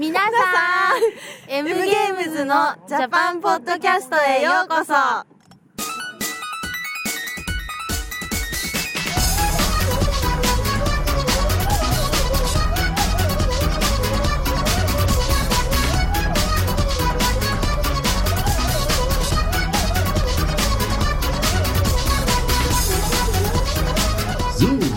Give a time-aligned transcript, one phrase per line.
[0.00, 0.30] 皆さん。
[1.46, 5.29] M ゲームズのジャパンポッドキャストへようこそ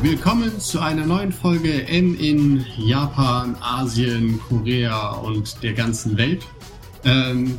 [0.04, 6.46] willkommen zu einer neuen Folge M in Japan, Asien, Korea und der ganzen Welt.
[7.06, 7.58] Ähm,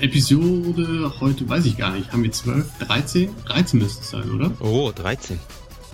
[0.00, 2.12] Episode heute weiß ich gar nicht.
[2.12, 3.30] Haben wir 12, 13?
[3.46, 4.50] 13 müsste es sein, oder?
[4.58, 5.38] Oh, 13.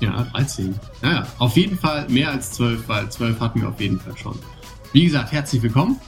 [0.01, 0.75] Ja, 13.
[1.03, 4.39] Naja, auf jeden Fall mehr als 12, weil 12 hatten wir auf jeden Fall schon.
[4.95, 6.01] Wie gesagt, herzlich willkommen.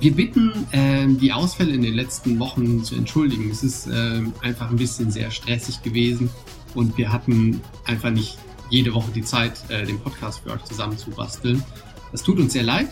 [0.00, 3.48] Wir bitten, ähm, die Ausfälle in den letzten Wochen zu entschuldigen.
[3.52, 6.28] Es ist ähm, einfach ein bisschen sehr stressig gewesen
[6.74, 8.36] und wir hatten einfach nicht
[8.70, 11.62] jede Woche die Zeit, äh, den Podcast für euch zusammenzubasteln.
[12.12, 12.90] Das tut uns sehr leid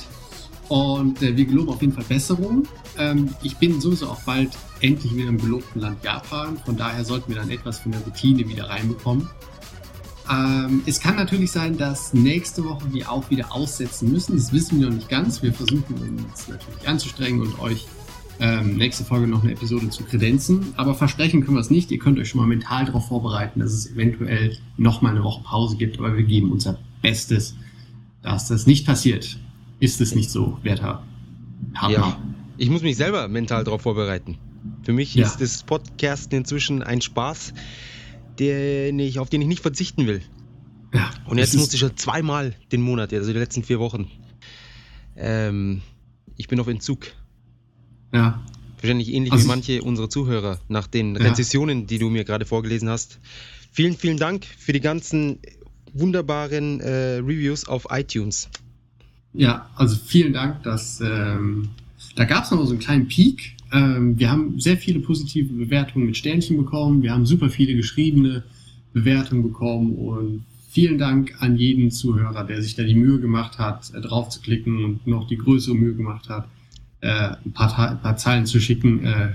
[0.69, 2.67] und äh, wir geloben auf jeden Fall Besserung.
[2.99, 6.59] Ähm, ich bin sowieso auch bald endlich wieder im gelobten Land Japan.
[6.65, 9.29] Von daher sollten wir dann etwas von der Routine wieder reinbekommen.
[10.31, 14.37] Ähm, es kann natürlich sein, dass nächste Woche wir auch wieder aussetzen müssen.
[14.37, 15.43] Das wissen wir noch nicht ganz.
[15.43, 17.87] Wir versuchen uns natürlich anzustrengen und euch
[18.41, 20.73] ähm, nächste Folge noch eine Episode zu kredenzen.
[20.77, 21.91] Aber versprechen können wir es nicht.
[21.91, 25.43] Ihr könnt euch schon mal mental darauf vorbereiten, dass es eventuell noch mal eine Woche
[25.45, 25.99] Pause gibt.
[25.99, 27.55] Aber wir geben unser Bestes,
[28.23, 29.39] dass das nicht passiert.
[29.81, 31.03] Ist es nicht so, werter
[31.75, 31.99] Partner?
[31.99, 32.23] Ja.
[32.59, 34.39] Ich muss mich selber mental darauf vorbereiten.
[34.83, 35.27] Für mich Ja.
[35.27, 37.53] ist das Podcasten inzwischen ein Spaß,
[38.39, 40.23] den ich, auf den ich nicht verzichten will.
[40.95, 44.11] Ja, Und jetzt musste ich schon zweimal den Monat, also die letzten vier Wochen.
[45.17, 45.81] Ähm,
[46.37, 47.07] ich bin auf Entzug.
[48.13, 48.43] Ja,
[48.83, 51.23] Wahrscheinlich ähnlich Also wie manche unserer Zuhörer nach den Ja.
[51.23, 53.21] Rezessionen, die du mir gerade vorgelesen hast.
[53.71, 55.39] Vielen, vielen Dank für die ganzen
[55.95, 58.49] wunderbaren äh, Reviews auf iTunes.
[59.35, 60.65] Ja, also vielen Dank.
[60.65, 61.69] Dass, ähm,
[62.17, 63.55] da gab es noch so einen kleinen Peak.
[63.73, 67.03] Ähm, wir haben sehr viele positive Bewertungen mit Sternchen bekommen.
[67.03, 68.43] Wir haben super viele geschriebene
[68.93, 69.95] Bewertungen bekommen.
[69.95, 74.29] Und vielen Dank an jeden Zuhörer, der sich da die Mühe gemacht hat, äh, drauf
[74.29, 76.49] zu klicken und noch die größere Mühe gemacht hat,
[77.03, 79.05] äh, ein, paar, ein paar Zeilen zu schicken.
[79.05, 79.33] Äh,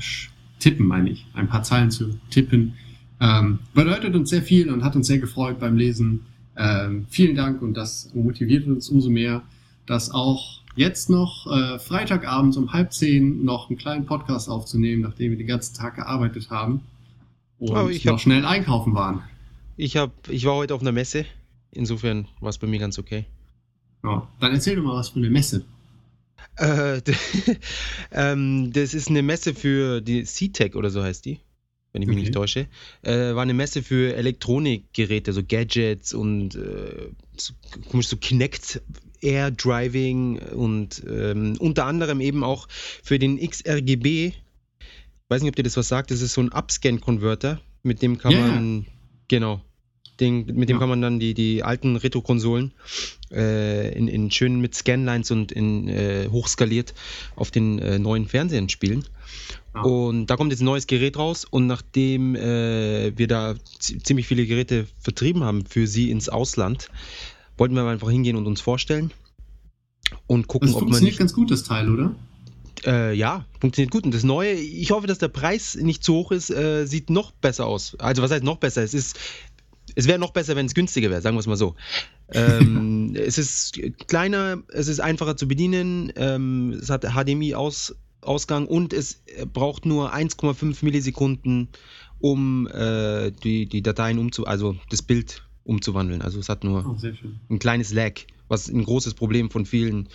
[0.59, 1.25] tippen, meine ich.
[1.33, 2.73] Ein paar Zeilen zu tippen.
[3.21, 6.25] Ähm, bedeutet uns sehr viel und hat uns sehr gefreut beim Lesen.
[6.55, 9.43] Ähm, vielen Dank und das motiviert uns umso mehr,
[9.85, 15.31] dass auch jetzt noch äh, Freitagabends um halb zehn noch einen kleinen Podcast aufzunehmen, nachdem
[15.31, 16.81] wir den ganzen Tag gearbeitet haben
[17.59, 19.21] und Oh, ich noch hab- schnell einkaufen waren.
[19.75, 21.25] Ich, hab, ich war heute auf einer Messe.
[21.71, 23.25] Insofern war es bei mir ganz okay.
[24.03, 25.63] Ja, dann erzähl doch mal was von der Messe.
[26.57, 27.01] Äh,
[28.11, 31.39] ähm, das ist eine Messe für die C-Tech oder so heißt die,
[31.93, 32.23] wenn ich mich Okay.
[32.25, 32.67] nicht täusche.
[33.03, 37.53] Äh, war eine Messe für Elektronikgeräte, so Gadgets und äh, so,
[37.89, 38.81] komisch so Kinect
[39.21, 44.27] Air Driving und ähm, unter anderem eben auch für den XRGB.
[44.27, 44.33] Ich
[45.29, 46.11] weiß nicht, ob dir das was sagt.
[46.11, 48.39] Das ist so ein Upscan-Converter, mit dem kann ja.
[48.39, 48.85] man
[49.27, 49.61] genau.
[50.19, 50.79] Den, mit dem Ja.
[50.79, 52.71] kann man dann die, die alten Retro-Konsolen
[53.31, 56.93] äh, in, in schön mit Scanlines und in äh, hochskaliert
[57.35, 59.05] auf den äh, neuen Fernsehern spielen.
[59.75, 59.81] Ja.
[59.81, 64.25] Und da kommt jetzt ein neues Gerät raus und nachdem äh, wir da zi- ziemlich
[64.27, 66.89] viele Geräte vertrieben haben für sie ins Ausland,
[67.57, 69.11] wollten wir einfach hingehen und uns vorstellen
[70.25, 72.15] und gucken, Das ob man funktioniert nicht ganz gut, das Teil, oder?
[72.85, 74.05] äh, ja, funktioniert gut.
[74.05, 77.31] Und das Neue, ich hoffe, dass der Preis nicht zu hoch ist, äh, sieht noch
[77.31, 77.95] besser aus.
[77.99, 78.83] Also was heißt noch besser?
[78.83, 79.17] Es ist,
[79.97, 81.75] es wäre noch besser, wenn es günstiger wäre, sagen wir es mal so.
[82.31, 88.93] Ähm, es ist kleiner, es ist einfacher zu bedienen, ähm, es hat HDMI-Aus, Ausgang und
[88.93, 91.69] es braucht nur 1,5 Millisekunden,
[92.19, 96.21] um äh, die, die Dateien umzu, also das Bild umzuwandeln.
[96.21, 97.07] Also es hat nur Oh,
[97.49, 98.13] ein kleines Lag,
[98.49, 100.09] was ein großes Problem von vielen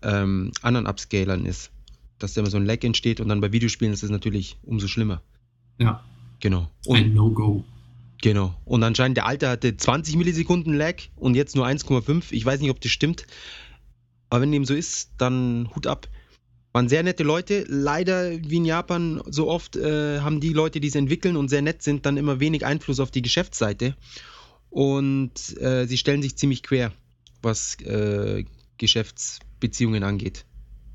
[0.00, 1.70] ähm, anderen Upscalern ist.
[2.18, 4.88] Dass da immer so ein Lag entsteht und dann bei Videospielen ist es natürlich umso
[4.88, 5.20] schlimmer.
[5.78, 6.02] Ja,
[6.40, 6.68] Genau.
[6.88, 7.64] ein Und, No-Go.
[8.26, 8.56] Genau.
[8.64, 12.24] Und anscheinend der alte hatte 20 Millisekunden Lag und jetzt nur 1,5.
[12.32, 13.24] Ich weiß nicht, ob das stimmt.
[14.30, 16.08] Aber wenn dem so ist, dann Hut ab.
[16.72, 17.64] Waren sehr nette Leute.
[17.68, 21.62] Leider, wie in Japan so oft, äh, haben die Leute, die es entwickeln und sehr
[21.62, 23.94] nett sind, dann immer wenig Einfluss auf die Geschäftsseite.
[24.70, 26.90] Und äh, sie stellen sich ziemlich quer,
[27.42, 28.44] was äh,
[28.76, 30.44] Geschäftsbeziehungen angeht.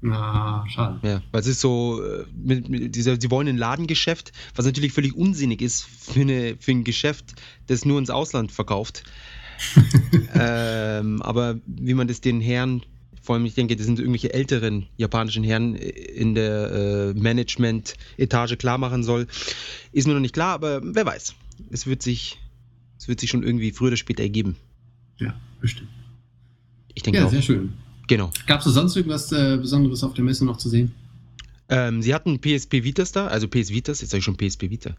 [0.01, 0.99] Na, schade.
[1.07, 4.93] Ja, weil es ist so, äh, mit, mit dieser, sie wollen ein Ladengeschäft, was natürlich
[4.93, 7.35] völlig unsinnig ist für, eine, für ein Geschäft,
[7.67, 9.03] das nur ins Ausland verkauft.
[10.33, 12.83] ähm, aber wie man das den Herren,
[13.21, 18.79] vor allem ich denke, das sind irgendwelche älteren japanischen Herren in der äh, Management-Etage klar
[18.79, 19.27] machen soll,
[19.91, 21.35] ist mir noch nicht klar, aber wer weiß.
[21.69, 22.39] Es wird sich,
[22.97, 24.55] es wird sich schon irgendwie früher oder später ergeben.
[25.19, 25.89] Ja, bestimmt.
[26.95, 27.31] Ich denke Ja, auch.
[27.31, 27.73] sehr schön.
[28.07, 28.31] Genau.
[28.47, 30.91] Gab es sonst irgendwas äh, Besonderes auf der Messe noch zu sehen?
[31.69, 34.95] Ähm, sie hatten PSP Vitas da, also PS Vitas, jetzt sage ich schon PSP Vita.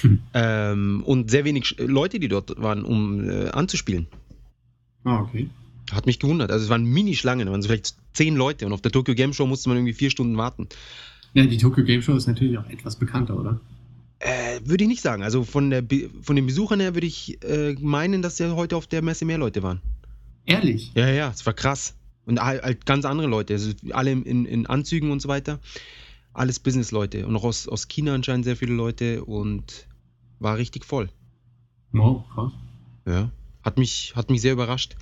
[0.00, 0.20] Hm.
[0.34, 4.06] Ähm, und sehr wenig Leute, die dort waren, um äh, anzuspielen.
[5.04, 5.48] Ah, okay.
[5.90, 6.50] Hat mich gewundert.
[6.50, 9.32] Also es waren Mini-Schlangen, da waren so vielleicht zehn Leute und auf der Tokyo Game
[9.32, 10.68] Show musste man irgendwie vier Stunden warten.
[11.34, 13.60] Ja, die Tokyo Game Show ist natürlich auch etwas bekannter, oder?
[14.20, 15.22] Äh, würde ich nicht sagen.
[15.22, 18.76] Also von, der Be von den Besuchern her würde ich äh, meinen, dass ja heute
[18.76, 19.80] auf der Messe mehr Leute waren.
[20.44, 20.92] Ehrlich?
[20.94, 21.94] Ja, ja, es war krass.
[22.28, 25.60] Und halt, ganz andere Leute, also alle in, in Anzügen und so weiter.
[26.34, 27.26] Alles Business-Leute.
[27.26, 29.88] Und auch aus, aus China anscheinend sehr viele Leute und
[30.38, 31.08] war richtig voll.
[31.92, 32.52] Wow, krass.
[33.06, 33.30] Ja.
[33.62, 34.96] Hat mich, hat mich sehr überrascht.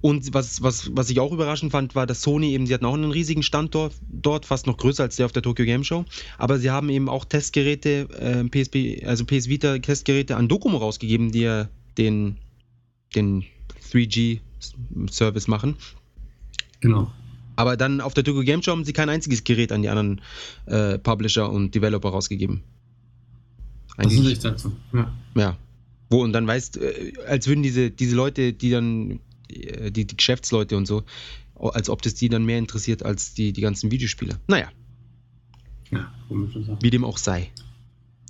[0.00, 2.94] Und was, was, was ich auch überraschend fand, war, dass Sony eben, sie hatten auch
[2.94, 6.04] einen riesigen Stand dort, fast noch größer als der auf der Tokyo Game Show.
[6.38, 11.30] Aber sie haben eben auch Testgeräte, äh, PSP, also PS Vita Testgeräte an Docomo rausgegeben,
[11.30, 12.38] die ja den,
[13.14, 13.44] den
[14.72, 15.76] 3G-Service machen.
[16.80, 17.10] Genau.
[17.56, 20.20] Aber dann auf der Tokyo Game Show haben sie kein einziges Gerät an die anderen
[20.66, 22.62] äh, Publisher und Developer rausgegeben.
[23.96, 24.76] Das ist Eigentlich, echt seltsam.
[24.92, 25.12] Ja.
[25.36, 25.56] ja.
[26.10, 30.16] Wo und dann weißt, äh, als würden diese, diese Leute, die dann, äh, die, die
[30.16, 31.04] Geschäftsleute und so,
[31.54, 34.38] als ob das die dann mehr interessiert als die, die ganzen Videospieler.
[34.48, 34.68] Naja,
[35.90, 36.78] ja, komische Sache.
[36.80, 37.50] wie dem auch sei.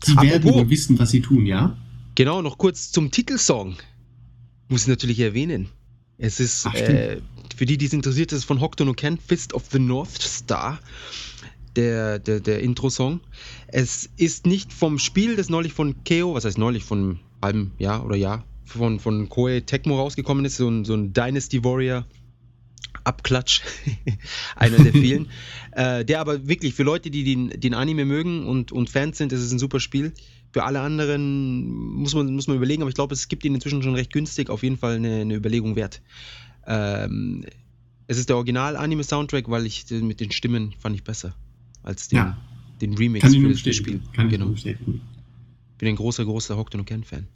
[0.02, 1.76] Sie werden wohl wissen, was sie tun, ja?
[2.14, 3.76] Genau, noch kurz zum Titelsong.
[4.68, 5.68] Muss ich natürlich erwähnen.
[6.18, 7.20] Es ist, Ach, äh,
[7.56, 10.78] für die, die es interessiert, ist von Hokuto no Ken, Fist of the North Star,
[11.76, 13.20] der, der, der Intro-Song.
[13.68, 17.72] Es ist nicht vom Spiel, das neulich von Keo, was heißt neulich, von einem halben
[17.78, 22.06] Jahr oder Jahr, von, von Koei Tecmo rausgekommen ist, so ein, so ein Dynasty Warrior
[23.02, 23.60] Abklatsch,
[24.56, 25.28] einer der vielen,
[25.72, 29.32] äh, der aber wirklich für Leute, die den, den Anime mögen und, und Fans sind,
[29.32, 30.12] das ist ein super Spiel.
[30.54, 33.82] Für alle anderen muss man, muss man überlegen, aber ich glaube, es gibt ihn inzwischen
[33.82, 36.00] schon recht günstig, auf jeden Fall eine, eine Überlegung wert.
[36.64, 37.44] Ähm,
[38.06, 41.34] es ist der Original-Anime-Soundtrack, weil ich den- mit den Stimmen fand ich besser
[41.82, 42.36] als den, Ja.
[42.80, 43.72] den Remix Kann ich für das Spiel.
[43.72, 44.02] bestätigen.
[44.12, 44.46] Kann ich genau.
[44.50, 45.00] bestätigen.
[45.76, 47.26] bin ein großer, großer Hokuto no Ken-Fan.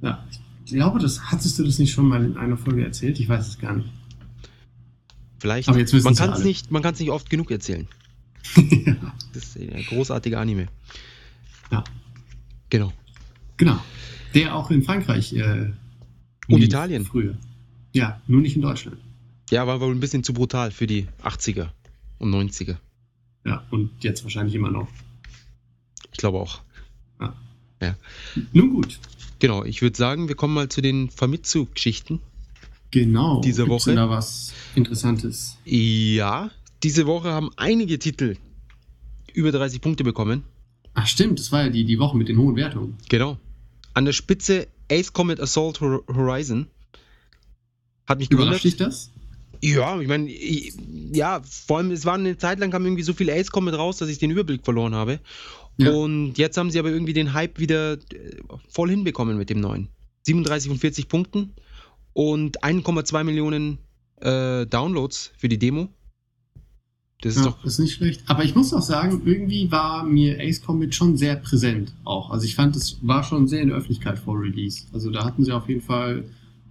[0.00, 0.26] Ja.
[0.64, 3.20] Ich glaube, das hattest du das nicht schon mal in einer Folge erzählt?
[3.20, 3.90] Ich weiß es gar nicht.
[5.38, 7.86] Vielleicht, Aber jetzt wissen man kann es nicht, man kann's nicht oft genug erzählen.
[9.34, 10.68] Das ist ein großartiger Anime.
[11.70, 11.84] Ja.
[12.70, 12.92] Genau.
[13.56, 13.78] Genau.
[14.34, 15.70] Der auch in Frankreich äh,
[16.48, 17.04] Und Italien.
[17.04, 17.36] Früher.
[17.92, 18.98] Ja, nur nicht in Deutschland.
[19.50, 21.68] Ja, war wohl ein bisschen zu brutal für die 80er
[22.18, 22.76] und 90er.
[23.44, 24.88] Ja, und jetzt wahrscheinlich immer noch.
[26.10, 26.64] Ich glaube auch.
[28.52, 28.98] Nun gut.
[29.38, 32.20] Genau, ich würde sagen, wir kommen mal zu den Famitsu-Geschichten.
[32.90, 33.40] Genau.
[33.40, 33.94] Diese Woche?
[33.94, 35.58] da was Interessantes?
[35.64, 36.50] Ja,
[36.82, 38.36] diese Woche haben einige Titel
[39.32, 40.44] über 30 Punkte bekommen.
[40.94, 42.96] Ach stimmt, das war ja die, die Woche mit den hohen Wertungen.
[43.08, 43.38] Genau.
[43.94, 46.66] An der Spitze Ace Combat Assault Hor- Horizon.
[48.06, 48.64] Hat mich Überrascht gewundert.
[48.64, 49.10] dich das?
[49.62, 53.30] Ja, ich meine, ja, vor allem, es war eine Zeit lang kam irgendwie so viel
[53.30, 55.20] Ace Combat raus, dass ich den Überblick verloren habe.
[55.78, 55.90] Ja.
[55.90, 57.98] Und jetzt haben sie aber irgendwie den Hype wieder äh,
[58.68, 59.88] voll hinbekommen mit dem neuen.
[60.26, 61.54] 37 von 40 Punkten
[62.12, 63.78] und 1,2 Millionen
[64.20, 65.88] äh, Downloads für die Demo.
[67.24, 67.64] Das ist ja, doch.
[67.64, 68.22] ist nicht schlecht.
[68.26, 72.30] Aber ich muss auch sagen, irgendwie war mir Ace Combat schon sehr präsent auch.
[72.30, 74.82] Also ich fand, es war schon sehr in der Öffentlichkeit vor Release.
[74.92, 76.24] Also da hatten sie auf jeden Fall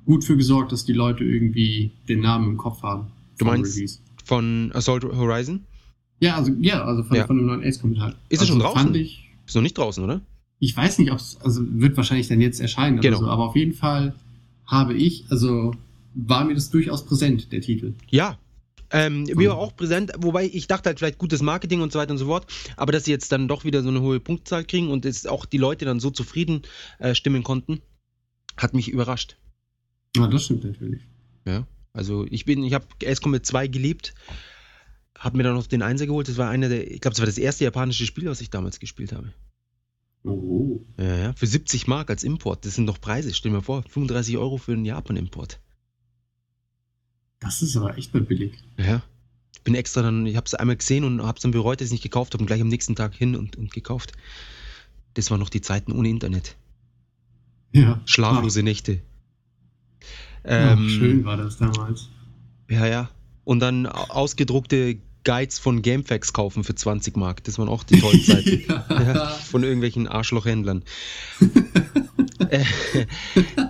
[0.05, 3.07] gut für gesorgt, dass die Leute irgendwie den Namen im Kopf haben.
[3.39, 3.99] Du meinst- Release.
[4.23, 5.61] Von Assault Horizon.
[6.19, 7.25] Ja, also ja, also von, Ja.
[7.27, 8.15] von dem neuen Ace Combat halt.
[8.29, 8.81] Ist er also schon draußen?
[8.83, 10.21] Fand ich, Ist noch nicht draußen, oder?
[10.59, 13.17] ich weiß nicht, ob es, also wird wahrscheinlich dann jetzt erscheinen Genau.
[13.19, 14.13] so, aber auf jeden Fall
[14.65, 15.73] habe ich, also
[16.13, 17.93] war mir das durchaus präsent, der Titel.
[18.11, 18.37] Ja.
[18.93, 22.11] Ähm, mir war auch präsent, wobei ich dachte halt vielleicht gutes Marketing und so weiter
[22.11, 22.45] und so fort,
[22.77, 25.45] aber dass sie jetzt dann doch wieder so eine hohe Punktzahl kriegen und es auch
[25.45, 26.61] die Leute dann so zufrieden
[26.99, 27.81] äh, stimmen konnten,
[28.55, 29.37] hat mich überrascht.
[30.15, 31.01] Ja, das stimmt natürlich.
[31.45, 31.65] Ja.
[31.91, 32.85] Also ich bin, ich habe
[33.21, 34.13] Combat 2 geliebt,
[35.17, 36.27] habe mir dann noch den Einser geholt.
[36.27, 38.79] Das war einer der, ich glaube, das war das erste japanische Spiel, was ich damals
[38.79, 39.33] gespielt habe.
[40.23, 40.85] Oh.
[40.97, 41.33] Ja, ja.
[41.33, 42.65] Für 70 Mark als Import.
[42.65, 43.83] Das sind doch Preise, stell dir mal vor.
[43.83, 45.59] 35 Euro für einen Japan-Import.
[47.43, 48.53] Das ist aber echt mal billig.
[48.77, 49.01] Ja.
[49.53, 51.87] Ich bin extra dann, ich habe es einmal gesehen und habe es dann bereut, dass
[51.87, 54.11] ich nicht gekauft habe und gleich am nächsten Tag hin und, und gekauft.
[55.13, 56.55] Das waren noch die Zeiten ohne Internet.
[57.71, 58.01] Ja.
[58.05, 59.01] Schlaflose Nächte.
[60.43, 62.09] Ach, Ähm, schön war das damals.
[62.69, 63.09] Ja, ja.
[63.45, 67.43] Und dann au- ausgedruckte Guides von Gamefax kaufen für 20 Mark.
[67.45, 68.63] Das waren auch die tollen Zeiten.
[68.89, 70.83] ja, von irgendwelchen Arschlochhändlern.
[72.49, 72.65] Äh,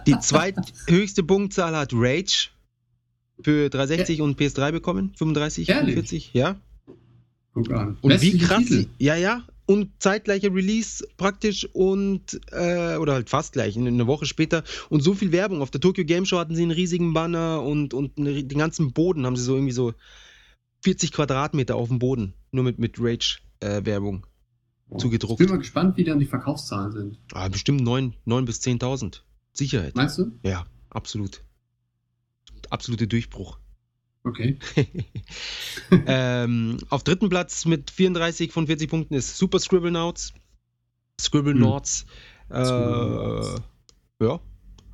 [0.08, 2.50] die zweithöchste Punktzahl hat Rage
[3.42, 5.14] für 360 und PS3 bekommen.
[5.18, 5.94] 35, Ehrlich?
[5.96, 6.60] 40, ja.
[7.54, 7.98] Guck an.
[8.02, 8.86] Und wie Westliche krass, Titel.
[8.98, 14.64] ja, ja, und zeitgleicher Release praktisch und äh, oder halt fast gleich, eine Woche später
[14.90, 15.62] und so viel Werbung.
[15.62, 18.92] Auf der Tokyo Game Show hatten sie einen riesigen Banner und, und eine, den ganzen
[18.92, 19.94] Boden haben sie so irgendwie so
[20.84, 24.26] 40 Quadratmeter auf dem Boden, nur mit, mit Rage-Werbung
[24.92, 25.40] äh, zugedruckt.
[25.40, 27.20] Ich bin mal gespannt, wie dann die Verkaufszahlen sind.
[27.32, 29.22] Ah, bestimmt 9, 9 bis 10.000.
[29.54, 29.96] Sicherheit.
[29.96, 30.32] Meinst du?
[30.44, 31.44] Ja, absolut.
[32.74, 33.60] Absolute Durchbruch.
[34.24, 34.58] Okay.
[36.08, 40.34] ähm, auf dritten Platz mit 34 von 40 Punkten ist Super Scribble Nauts.
[41.22, 41.60] Scribble Hm.
[41.60, 42.06] Nauts.
[42.50, 43.62] Äh, Scribblenauts.
[44.22, 44.40] ja,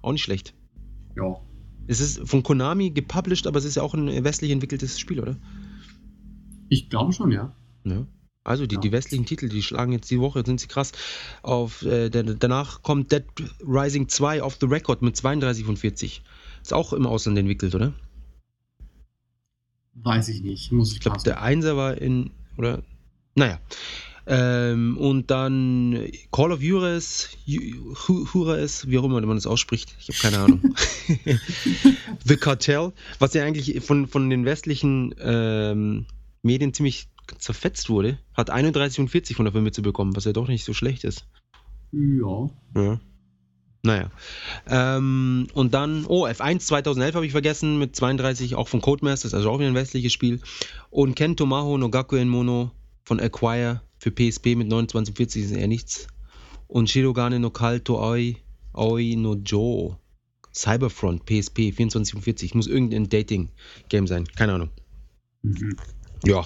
[0.01, 0.53] auch nicht schlecht.
[1.15, 1.39] Ja.
[1.88, 5.38] Es ist von Konami gepublished, aber es ist ja auch ein westlich entwickeltes Spiel, oder?
[6.67, 7.55] Ich glaube schon, ja.
[7.86, 8.05] Ja.
[8.43, 8.81] Also die, Ja.
[8.81, 10.91] die westlichen Titel, die schlagen jetzt die Woche, sind sie krass.
[11.43, 13.24] Auf, äh, danach kommt Dead
[13.62, 16.24] Rising 2 auf the Record mit 32 von 40.
[16.69, 17.93] Ist auch im Ausland entwickelt, oder?
[19.95, 20.71] Weiß ich nicht.
[20.71, 22.83] Muss ich Ich glaube, der Einser war in, oder?
[23.33, 23.59] Naja.
[24.27, 25.99] Ähm, und dann
[26.31, 30.38] Call of Juarez, Ju- Ju- Juarez, wie auch immer man das ausspricht, ich habe keine
[30.43, 30.75] Ahnung.
[32.25, 36.05] The Cartel, was ja eigentlich von, von den westlichen ähm,
[36.43, 37.09] Medien ziemlich
[37.39, 40.65] zerfetzt wurde, hat 31 und 40 von der Filme zu bekommen, was ja doch nicht
[40.65, 41.25] so schlecht ist.
[41.91, 42.47] Ja.
[42.75, 42.99] Ja.
[43.81, 44.12] Naja.
[44.67, 49.50] Ähm, und dann, oh, F1 2011 habe ich vergessen, mit 32 auch von Codemasters, also
[49.50, 50.41] auch wieder ein westliches Spiel.
[50.89, 52.71] Und Ken Tomaho no Gakuen Mono
[53.03, 56.07] von Acquire für PSP mit 2940 ist eher nichts.
[56.67, 58.36] Und Shirogane no Kalto Aoi,
[58.74, 59.98] Aoi no Jo.
[60.53, 62.55] Cyberfront, PSP, 2440.
[62.55, 64.25] Muss irgendein Dating-Game sein.
[64.36, 64.69] Keine Ahnung.
[65.41, 65.75] Mhm.
[66.25, 66.45] Ja.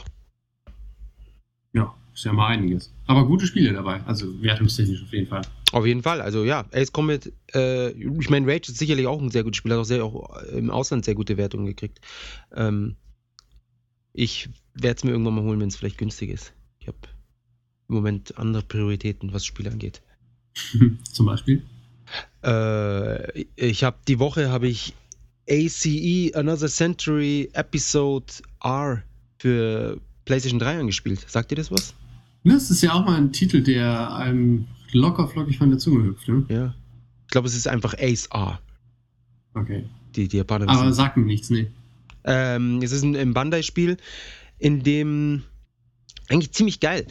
[1.74, 2.94] Ja, ist ja mal einiges.
[3.08, 4.04] Aber gute Spiele dabei.
[4.04, 5.42] Also wertungstechnisch auf jeden Fall.
[5.74, 9.32] Auf jeden Fall, also ja, Ace Combat, äh, ich meine, Rage ist sicherlich auch ein
[9.32, 12.00] sehr gutes Spiel, hat auch, sehr, auch im Ausland sehr gute Wertungen gekriegt.
[12.54, 12.96] Ähm,
[14.14, 16.54] ich werde es mir irgendwann mal holen, wenn es vielleicht günstig ist.
[16.78, 17.00] Ich habe
[17.90, 20.04] im Moment andere Prioritäten, was Spiele angeht.
[21.12, 21.64] Zum Beispiel.
[22.44, 24.94] Äh, ich habe die Woche habe ich
[25.50, 28.32] ACE Another Century Episode
[28.64, 29.02] R
[29.40, 31.26] für PlayStation 3 angespielt.
[31.28, 31.96] Sagt ihr das was?
[32.44, 36.28] Das ist ja auch mal ein Titel, der einem locker flockig von der Zunge hüpft,
[36.28, 36.46] ne?
[36.50, 36.76] Ja.
[37.26, 38.60] Ich glaube, es ist einfach Ace R.
[39.54, 39.86] Okay.
[40.16, 41.68] Die, die Japaner Aber sagt mir nichts, ne?
[42.26, 43.98] Ähm, es ist ein, ein Bandai-Spiel,
[44.60, 45.44] in dem
[46.30, 47.06] eigentlich ziemlich geil,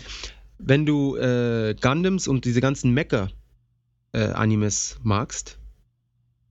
[0.58, 5.58] wenn du äh, Gundams und diese ganzen Mecha-Animes magst,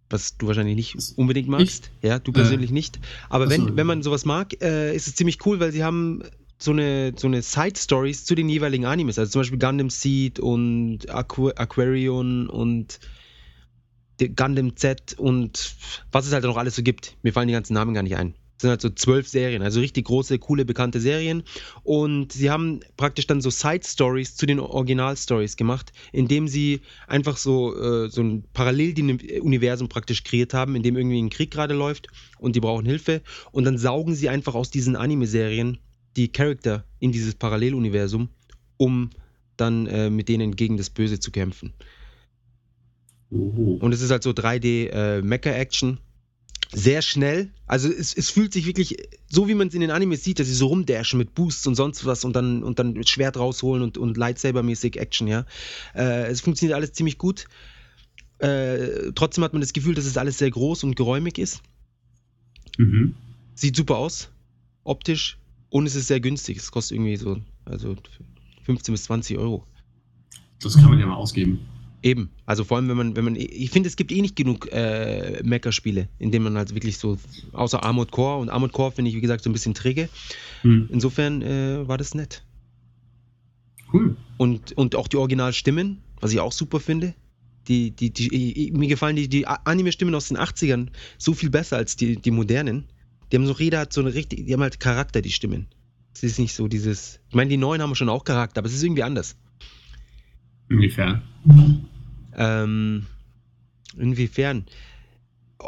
[0.09, 3.77] was du wahrscheinlich nicht unbedingt magst, ja, du persönlich nicht, aber wenn, so.
[3.77, 6.23] wenn man sowas mag, äh, ist es ziemlich cool, weil sie haben
[6.61, 11.09] so eine, so eine Side-Stories zu den jeweiligen Animes, also zum Beispiel Gundam Seed und
[11.09, 12.99] Aqu Aquarion und
[14.35, 15.75] Gundam Z und
[16.11, 17.17] was es halt noch alles so gibt.
[17.23, 18.35] Mir fallen die ganzen Namen gar nicht ein.
[18.57, 21.41] Es sind halt so zwölf Serien, also richtig große, coole, bekannte Serien.
[21.81, 27.75] Und sie haben praktisch dann so Side-Stories zu den Original-Stories gemacht, indem sie einfach so,
[27.75, 32.55] äh, so ein Paralleluniversum praktisch kreiert haben, in dem irgendwie ein Krieg gerade läuft und
[32.55, 33.23] die brauchen Hilfe.
[33.51, 35.79] Und dann saugen sie einfach aus diesen Anime-Serien
[36.15, 38.29] die Charakter in dieses Paralleluniversum,
[38.77, 39.09] um
[39.57, 41.73] dann äh, mit denen gegen das Böse zu kämpfen.
[43.31, 43.77] Oho.
[43.79, 45.97] Und es ist halt so 3D äh.
[46.73, 47.49] Sehr schnell.
[47.67, 48.95] Also es, es fühlt sich wirklich
[49.27, 51.75] so, wie man es in den Animes sieht, dass sie so rumdashen mit Boosts und
[51.75, 55.45] sonst was und dann, und dann Schwert rausholen und, und Lightsaber-mäßig Action, ja.
[55.93, 57.45] Äh, es funktioniert alles ziemlich gut.
[58.37, 61.61] Äh, trotzdem hat man das Gefühl, dass es alles sehr groß und geräumig ist.
[62.77, 63.15] Mhm.
[63.53, 64.29] Sieht super aus,
[64.85, 65.40] optisch.
[65.71, 66.57] Und es ist sehr günstig.
[66.57, 67.95] Es kostet irgendwie so, also
[68.63, 69.65] 15 bis 20 Euro.
[70.61, 71.59] Das kann man ja mal ausgeben.
[72.03, 74.67] Eben, also vor allem, wenn man, wenn man, ich finde, es gibt eh nicht genug
[74.71, 77.17] äh, Mecha-Spiele, in denen man halt wirklich so,
[77.53, 80.09] außer Armored Core und Armored Core finde ich, wie gesagt, so ein bisschen träge.
[80.63, 80.89] Hm.
[80.91, 82.43] Insofern äh, war das nett.
[83.93, 84.17] Cool.
[84.37, 87.13] Und, und auch die Originalstimmen, was ich auch super finde.
[87.67, 90.87] Die, die, die, mir gefallen die, die Anime-Stimmen aus den 80ern
[91.17, 92.85] so viel besser als die, die modernen.
[93.31, 95.67] Die haben so, jeder hat so eine richtig, die haben halt Charakter, die Stimmen.
[96.13, 98.73] Es ist nicht so dieses, ich meine, die neuen haben schon auch Charakter, aber es
[98.75, 99.35] ist irgendwie anders.
[100.69, 101.21] Inwiefern?
[102.35, 103.05] Ähm,
[103.97, 104.65] inwiefern?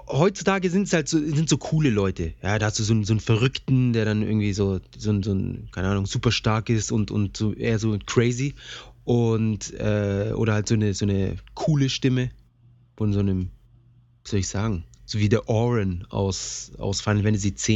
[0.09, 2.33] Heutzutage sind es halt so, sind so coole Leute.
[2.41, 5.23] Ja, da hast du so einen, so einen Verrückten, der dann irgendwie so, so, ein-
[5.23, 8.55] so ein, keine Ahnung, super stark ist und, und so eher so crazy.
[9.03, 12.29] Und, äh, oder halt so eine, so eine coole Stimme
[12.97, 13.49] von so einem,
[14.23, 17.69] wie soll ich sagen, so wie der Oren aus, aus Final Fantasy X.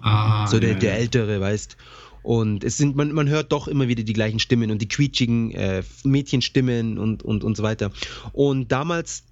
[0.00, 0.98] Ah, So der, ja, der.
[0.98, 1.76] Ältere, weißt
[2.22, 5.50] Und es sind, man, man hört doch immer wieder die gleichen Stimmen und die quietschigen
[5.52, 7.90] äh, Mädchenstimmen und, und, und so weiter.
[8.32, 9.24] Und damals,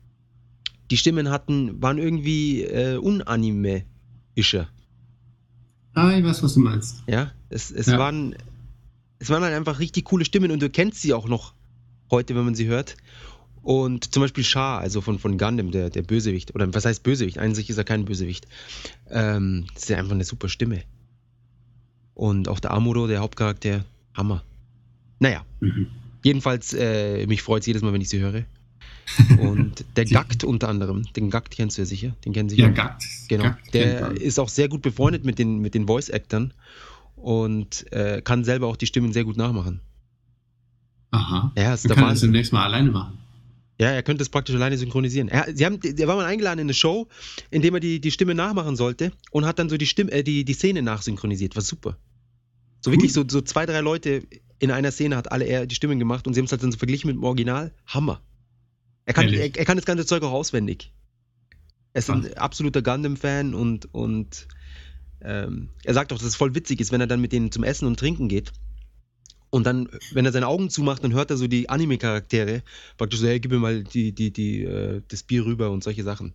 [0.90, 4.68] die Stimmen hatten, waren irgendwie äh, unanime-ischer.
[5.94, 7.02] Ah, ich weiß, was du meinst.
[7.06, 7.98] Ja, es, es Ja.
[7.98, 8.34] waren
[9.18, 11.54] es waren halt einfach richtig coole Stimmen und du kennst sie auch noch
[12.10, 12.96] heute, wenn man sie hört.
[13.66, 17.38] Und zum Beispiel Shah, also von, von Gundam, der, der Bösewicht, oder was heißt Bösewicht?
[17.38, 18.46] Eigentlich ist er kein Bösewicht.
[19.10, 20.82] Ähm, das ist ja einfach eine super Stimme.
[22.14, 24.44] Und auch der Amuro, der Hauptcharakter, Hammer.
[25.18, 25.88] Naja, Mhm.
[26.22, 28.44] jedenfalls, äh, mich freut es jedes Mal, wenn ich sie höre.
[29.36, 32.68] Und der Gakt unter anderem, den Gakt kennst du ja sicher, den kennen Sie Ja,
[32.68, 33.04] Gakt.
[33.26, 33.42] Genau.
[33.44, 36.54] Gakt kennt der ist auch sehr gut befreundet mit den, mit den Voice-Actern
[37.16, 39.80] und äh, kann selber auch die Stimmen sehr gut nachmachen.
[41.10, 41.50] Aha.
[41.56, 42.28] Ja, ist Dann der kann er das Wahnsinn.
[42.32, 43.18] demnächst mal alleine machen.
[43.78, 45.28] Ja, er könnte es praktisch alleine synchronisieren.
[45.28, 47.08] Er, sie haben, der war mal eingeladen in eine Show,
[47.50, 50.22] in dem er die, die Stimme nachmachen sollte und hat dann so die, Stimme, äh,
[50.22, 51.56] die, die Szene nachsynchronisiert.
[51.56, 51.98] War super.
[52.80, 54.22] So wirklich so, so zwei, drei Leute
[54.58, 56.72] in einer Szene hat alle er die Stimmen gemacht und sie haben es halt dann
[56.72, 57.74] so verglichen mit dem Original.
[57.86, 58.22] Hammer.
[59.04, 60.92] Er kann, er, er kann das ganze Zeug auch auswendig.
[61.92, 62.36] Er ist ein Krass.
[62.36, 64.48] absoluter Gundam-Fan und, und
[65.20, 67.64] ähm, er sagt auch, dass es voll witzig ist, wenn er dann mit denen zum
[67.64, 68.52] Essen und Trinken geht.
[69.50, 72.62] Und dann, wenn er seine Augen zumacht, dann hört er so die Anime-Charaktere
[72.98, 76.02] praktisch so, hey, gib mir mal die, die, die, äh, das Bier rüber und solche
[76.02, 76.34] Sachen.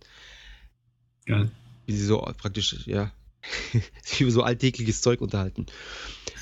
[1.26, 1.50] Geil.
[1.86, 3.12] Wie sie so praktisch, ja,
[4.02, 5.66] sich über so alltägliches Zeug unterhalten.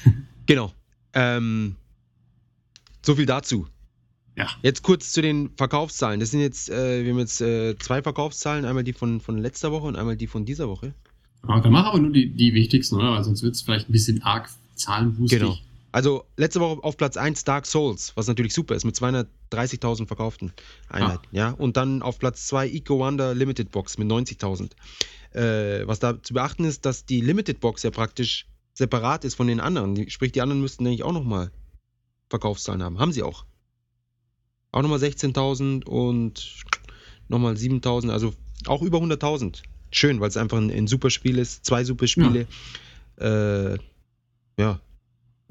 [0.47, 0.73] genau.
[1.13, 1.77] Ähm,
[3.03, 3.67] so viel dazu.
[4.37, 4.49] Ja.
[4.63, 6.21] Jetzt kurz zu den Verkaufszahlen.
[6.21, 9.73] Das sind jetzt, äh, wir haben jetzt äh, zwei Verkaufszahlen, einmal die von, von letzter
[9.73, 10.95] Woche und einmal die von dieser Woche.
[11.43, 13.13] Aber dann mach aber nur die, die wichtigsten, oder?
[13.13, 15.41] Weil sonst wird es vielleicht ein bisschen arg zahlenwustig.
[15.41, 15.59] Genau.
[15.93, 20.53] Also letzte Woche auf Platz 1 Dark Souls, was natürlich super ist, mit 230.000 verkauften
[20.89, 21.27] Einheiten.
[21.33, 21.51] Ja.
[21.51, 24.71] Und dann auf Platz 2 Eco Wonder Limited Box mit 90.000.
[25.33, 29.49] Äh, was da zu beachten ist, dass die Limited Box ja praktisch separat ist von
[29.49, 30.09] den anderen.
[30.11, 31.51] Sprich, die anderen müssten eigentlich auch nochmal
[32.29, 32.99] Verkaufszahlen haben.
[32.99, 33.45] Haben sie auch.
[34.73, 36.65] Auch nochmal 16.000 und
[37.29, 38.33] nochmal 7.000, also
[38.67, 39.63] auch über 100.000.
[39.91, 41.65] Schön, weil es einfach ein, ein super Spiel ist.
[41.65, 42.47] Zwei super Spiele.
[43.19, 43.77] Äh,
[44.57, 44.81] ja,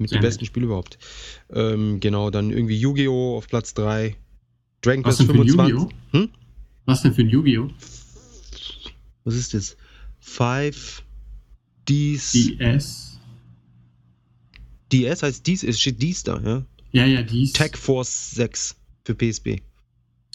[0.00, 0.98] mit Sehr den besten Spielen überhaupt.
[1.50, 3.36] Ähm, genau, dann irgendwie Yu-Gi-Oh!
[3.36, 4.16] auf Platz 3.
[4.80, 5.74] Dragon Quest denn für ein 25.
[5.74, 6.18] Yu-Gi-Oh?
[6.18, 6.30] Hm?
[6.86, 7.70] Was denn für ein Yu-Gi-Oh?
[9.24, 9.76] Was ist das?
[10.20, 11.04] 5
[11.88, 12.32] Ds.
[12.32, 13.20] DS?
[14.92, 16.66] DS heißt dies, es steht dies da, ja.
[16.92, 17.52] Ja, ja, dies.
[17.52, 19.62] Tech Force 6 für PSP.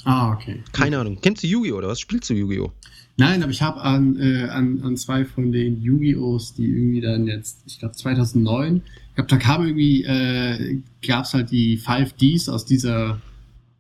[0.04, 0.62] Ah, okay.
[0.72, 1.18] Keine Ahnung.
[1.22, 1.78] Kennst du Yu-Gi-Oh!
[1.78, 2.72] oder was spielst du Yu-Gi-Oh?
[3.18, 7.28] Nein, aber ich habe an, äh, an, an zwei von den Yu-Gi-Ohs, die irgendwie dann
[7.28, 12.50] jetzt, ich glaube 2009, ich glaube, da kam irgendwie, äh, gab es halt die 5Ds
[12.50, 13.22] aus dieser,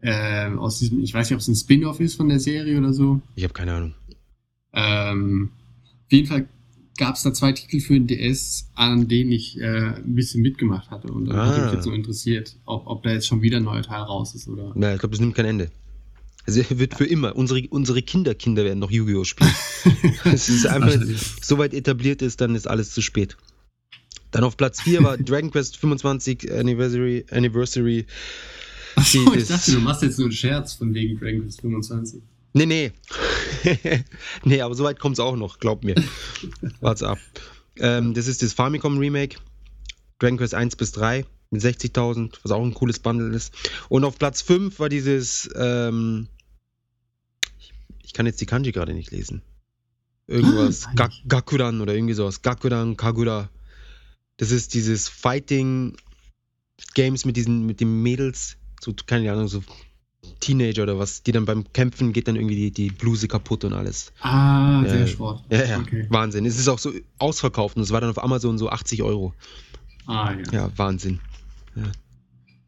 [0.01, 2.93] äh, aus diesem, ich weiß nicht, ob es ein Spin-off ist von der Serie oder
[2.93, 3.19] so.
[3.35, 3.93] Ich habe keine Ahnung.
[4.73, 5.49] Ähm,
[6.05, 6.47] auf jeden Fall
[6.97, 10.89] gab es da zwei Titel für den DS, an denen ich äh, ein bisschen mitgemacht
[10.91, 11.11] hatte.
[11.11, 11.65] Und dann hat Ah.
[11.65, 14.47] mich jetzt so interessiert, ob, ob da jetzt schon wieder ein neuer Teil raus ist
[14.47, 14.71] oder.
[14.75, 15.71] Na, ich glaube, das nimmt kein Ende.
[16.47, 17.35] Also er wird für immer.
[17.35, 19.23] Unsere, unsere Kinderkinder werden noch Yu-Gi-Oh!
[19.23, 19.53] spielen.
[20.25, 23.37] Es ist einfach, wenn es so weit etabliert ist, dann ist alles zu spät.
[24.31, 27.25] Dann auf Platz 4 war Dragon Quest 25 Anniversary.
[27.31, 28.05] Anniversary.
[28.95, 32.21] Achso, ich dachte, du machst jetzt nur einen Scherz von wegen Dragon Quest 25.
[32.53, 32.91] Nee, nee.
[34.43, 35.95] nee, aber so weit kommt es auch noch, glaub mir.
[36.79, 37.19] Wart's ab.
[37.77, 39.37] Ähm, das ist das Famicom Remake.
[40.19, 43.53] Dragon Quest 1 bis 3 mit 60.000, was auch ein cooles Bundle ist.
[43.89, 46.27] Und auf Platz 5 war dieses, ähm,
[48.05, 49.41] ich, kann jetzt die Kanji gerade nicht lesen.
[50.27, 51.09] Irgendwas, Ah, Ga.
[51.27, 52.41] Gakuran oder irgendwie sowas.
[52.41, 53.49] Gakuran, Kagura.
[54.37, 55.95] Das ist dieses Fighting
[56.93, 59.63] Games mit diesen, mit den Mädels, so, keine Ahnung, so
[60.39, 63.73] Teenager oder was, die dann beim Kämpfen geht dann irgendwie die, die Bluse kaputt und
[63.73, 64.11] alles.
[64.21, 65.07] Ah, Ja, sehr.
[65.07, 65.43] Sport.
[65.49, 66.07] Ja, ja, Okay.
[66.09, 66.45] Wahnsinn.
[66.45, 69.33] Es ist auch so ausverkauft und es war dann auf Amazon so 80 Euro.
[70.07, 70.51] Ah, ja.
[70.51, 71.19] Ja, Wahnsinn.
[71.75, 71.91] Ja.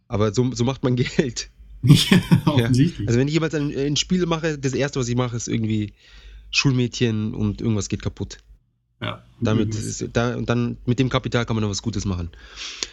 [0.08, 1.50] Aber so, so macht man Geld.
[1.84, 3.08] Ja, offensichtlich.
[3.08, 5.94] Also wenn ich jemals ein, ein Spiel mache, das erste, was ich mache, ist irgendwie
[6.52, 8.38] Schulmädchen und irgendwas geht kaputt.
[9.02, 9.24] ja.
[9.40, 12.32] Damit ist, da, und dann mit dem Kapital kann man dann was Gutes machen.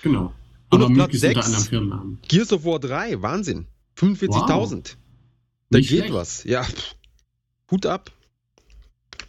[0.02, 0.34] Genau.
[0.70, 1.46] Und Aber auf Platz möglichst unter sechs?
[1.46, 2.18] anderem Firmennamen.
[2.28, 3.66] Gears of War 3, Wahnsinn.
[3.98, 4.96] 45.000.
[5.70, 6.12] Da Nicht geht schlecht.
[6.14, 6.44] was.
[6.44, 6.94] Ja, pff.
[7.70, 8.10] Hut ab.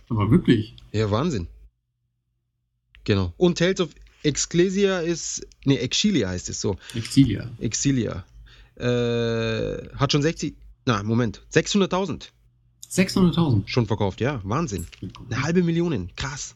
[0.10, 0.76] Aber wirklich.
[0.91, 1.48] Ja, Wahnsinn.
[3.06, 3.34] Genau.
[3.38, 3.89] Und Tales of
[4.24, 6.78] Ecclesia ist, nee, Exilia heißt es so.
[6.96, 7.50] Exilia.
[7.60, 8.26] Exilia.
[8.78, 12.30] Äh, hat schon 60, na, Moment, 600.000
[12.92, 13.64] 600.000.
[13.68, 14.86] schon verkauft, ja, Wahnsinn.
[15.30, 16.56] Eine halbe Million, krass.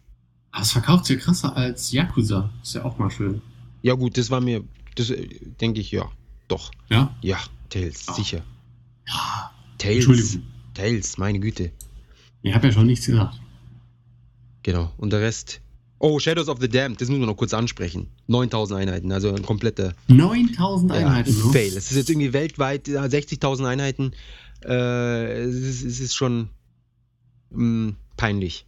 [0.52, 2.50] Aber es verkauft sich krasser als Yakuza.
[2.64, 3.42] Ist ja auch mal schön.
[3.82, 4.64] Ja gut, das war mir,
[4.96, 5.28] das äh,
[5.62, 6.10] denke ich, ja,
[6.48, 6.72] doch.
[6.90, 7.16] Ja?
[7.22, 7.38] Ja,
[7.70, 8.14] Tales, Ah.
[8.14, 8.42] sicher.
[9.08, 9.52] Ja.
[9.78, 10.44] Tales, Entschuldigung.
[10.74, 11.72] Tales, meine Güte.
[12.42, 13.40] Ich habe ja schon nichts gesagt.
[14.64, 15.62] Genau, und der Rest.
[16.02, 18.08] Oh, Shadows of the Damned, das müssen wir noch kurz ansprechen.
[18.28, 21.32] 9000 Einheiten, also ein kompletter 9000 ja, Einheiten.
[21.32, 21.52] ne?
[21.52, 21.68] Fail.
[21.76, 24.12] Es ist jetzt irgendwie weltweit ja, 60.000 Einheiten.
[24.64, 26.50] Äh, es, ist, es ist schon
[27.52, 28.66] mh, peinlich.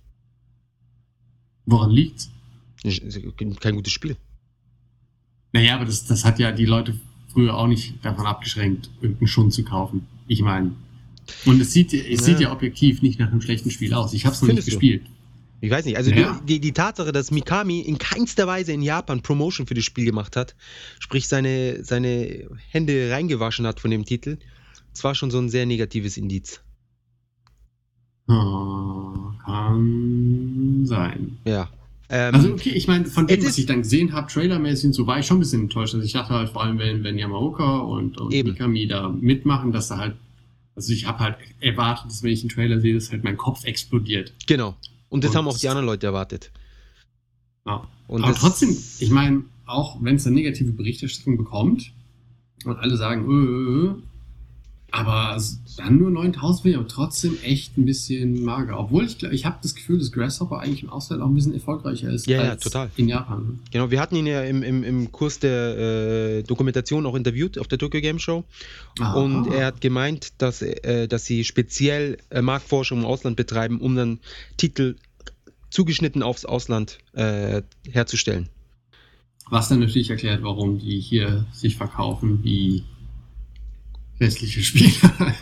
[1.65, 2.29] Woran liegt's?
[3.59, 4.17] Kein gutes Spiel.
[5.53, 6.95] Naja, aber das, das hat ja die Leute
[7.31, 10.07] früher auch nicht davon abgeschränkt, irgendeinen Schund zu kaufen.
[10.27, 10.71] Ich meine.
[11.45, 12.25] Und es sieht, es Ja.
[12.25, 14.13] sieht ja objektiv nicht nach einem schlechten Spiel aus.
[14.13, 15.20] Ich habe es noch nicht Findest du?
[15.63, 16.41] Ich weiß nicht, also Ja.
[16.43, 20.35] die, die Tatsache, dass Mikami in keinster Weise in Japan Promotion für das Spiel gemacht
[20.35, 20.55] hat,
[20.99, 24.37] sprich seine, seine Hände reingewaschen hat von dem Titel,
[24.91, 26.61] das war schon so ein sehr negatives Indiz.
[28.27, 31.37] Oh, kann sein.
[31.45, 31.69] Ja.
[32.09, 35.05] Ähm, Also okay, ich meine, von dem, was ich dann gesehen habe, trailermäßig und so,
[35.07, 35.93] war ich schon ein bisschen enttäuscht.
[35.93, 38.49] Also ich dachte halt vor allem, wenn, wenn Yamaoka und, und Eben.
[38.51, 40.15] Mikami da mitmachen, dass da halt,
[40.75, 43.63] also ich habe halt erwartet, dass wenn ich einen Trailer sehe, dass halt mein Kopf
[43.65, 44.33] explodiert.
[44.47, 44.75] genau.
[45.11, 46.51] Und das Und- haben auch die anderen Leute erwartet.
[47.67, 47.85] Ja.
[48.07, 48.69] Und Aber trotzdem,
[48.99, 51.91] ich meine, auch wenn es eine negative Berichterstattung bekommt
[52.65, 54.03] und alle sagen, äh, äh, äh,
[54.91, 55.41] aber
[55.77, 58.77] dann nur 9000 wäre trotzdem echt ein bisschen mager.
[58.77, 61.53] Obwohl ich glaube, ich habe das Gefühl, dass Grasshopper eigentlich im Ausland auch ein bisschen
[61.53, 62.91] erfolgreicher ist Ja, ja, als total.
[62.97, 63.59] in Japan.
[63.71, 67.69] Genau, wir hatten ihn ja im, im, im Kurs der äh, Dokumentation auch interviewt auf
[67.69, 68.43] der Tokyo Game Show.
[68.99, 69.13] Aha.
[69.13, 73.95] Und er hat gemeint, dass, äh, dass sie speziell äh, Marktforschung im Ausland betreiben, um
[73.95, 74.19] dann
[74.57, 74.97] Titel
[75.69, 78.49] zugeschnitten aufs Ausland äh, herzustellen.
[79.49, 82.83] Was dann natürlich erklärt, warum die hier sich verkaufen wie
[84.21, 85.35] restliche Spieler.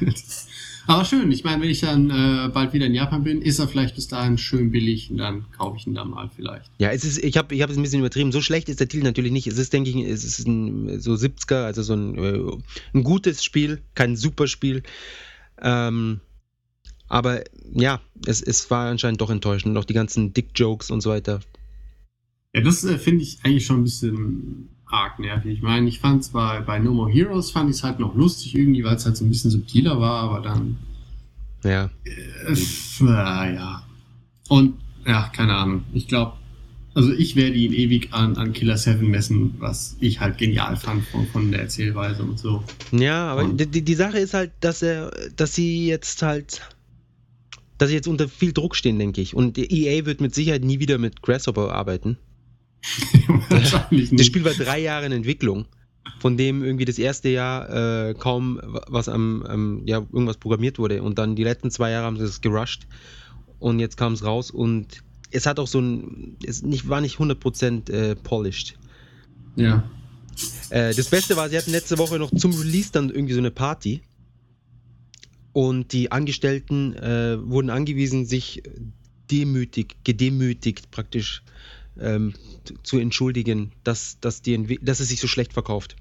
[0.87, 3.67] Aber schön, ich meine, wenn ich dann äh, bald wieder in Japan bin, ist er
[3.67, 6.71] vielleicht bis dahin schön billig und dann kaufe ich ihn dann mal vielleicht.
[6.79, 8.31] Ja, es ist, ich habe ich hab es ein bisschen übertrieben.
[8.31, 9.45] So schlecht ist der Titel natürlich nicht.
[9.45, 12.57] Es ist, denke ich, es ist ein so 70er, also so ein, äh,
[12.95, 14.81] ein gutes Spiel, kein super Spiel.
[15.61, 16.21] Ähm,
[17.07, 19.75] aber ja, es, es war anscheinend doch enttäuschend.
[19.75, 21.41] Und auch die ganzen Dick-Jokes und so weiter.
[22.55, 25.53] Ja, das äh, finde ich eigentlich schon ein bisschen arg nervig.
[25.53, 28.55] Ich meine, ich fand es bei, No More Heroes fand ich es halt noch lustig
[28.55, 30.77] irgendwie, weil es halt so ein bisschen subtiler war, aber dann
[31.63, 31.89] Ja.
[32.05, 33.05] äh, f- äh,
[33.55, 33.83] ja.
[34.47, 34.75] Und
[35.05, 35.83] ja, keine Ahnung.
[35.93, 36.33] Ich glaube,
[36.95, 41.05] also ich werde ihn ewig an, an Killer 7 messen, was ich halt genial fand
[41.05, 42.63] von, von der Erzählweise und so.
[42.91, 46.61] Ja, aber Und- die, die- Sache ist halt, dass er, dass sie jetzt halt,
[47.77, 49.35] dass sie jetzt unter viel Druck stehen, denke ich.
[49.35, 52.17] Und EA wird mit Sicherheit nie wieder mit Grasshopper arbeiten.
[53.49, 54.25] Wahrscheinlich Das nicht.
[54.27, 55.65] Spiel war drei Jahre in Entwicklung,
[56.19, 60.79] von dem irgendwie das erste Jahr äh, kaum wa- was am, am, ja, irgendwas programmiert
[60.79, 61.03] wurde.
[61.03, 62.87] Und dann die letzten zwei Jahre haben sie es gerusht.
[63.59, 67.17] Und jetzt kam es raus und es hat auch so ein, es nicht, war nicht
[67.17, 68.79] 100% äh, polished.
[69.55, 69.89] Ja.
[70.69, 73.51] Äh, das Beste war, sie hatten letzte Woche noch zum Release dann irgendwie so eine
[73.51, 74.01] Party.
[75.51, 78.63] Und die Angestellten äh, wurden angewiesen, sich
[79.29, 81.43] demütig, gedemütigt praktisch
[81.99, 82.33] ähm,
[82.83, 85.95] zu- entschuldigen, dass, dass, die, dass es sich so schlecht verkauft.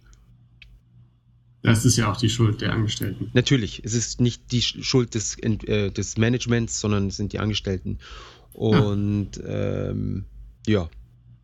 [1.62, 3.30] Das ist ja auch die Schuld der Angestellten.
[3.34, 7.40] Natürlich, es ist nicht die Sch- Schuld des, äh, des Managements, sondern es sind die
[7.40, 7.98] Angestellten.
[8.52, 10.24] Und ähm,
[10.66, 10.88] ja,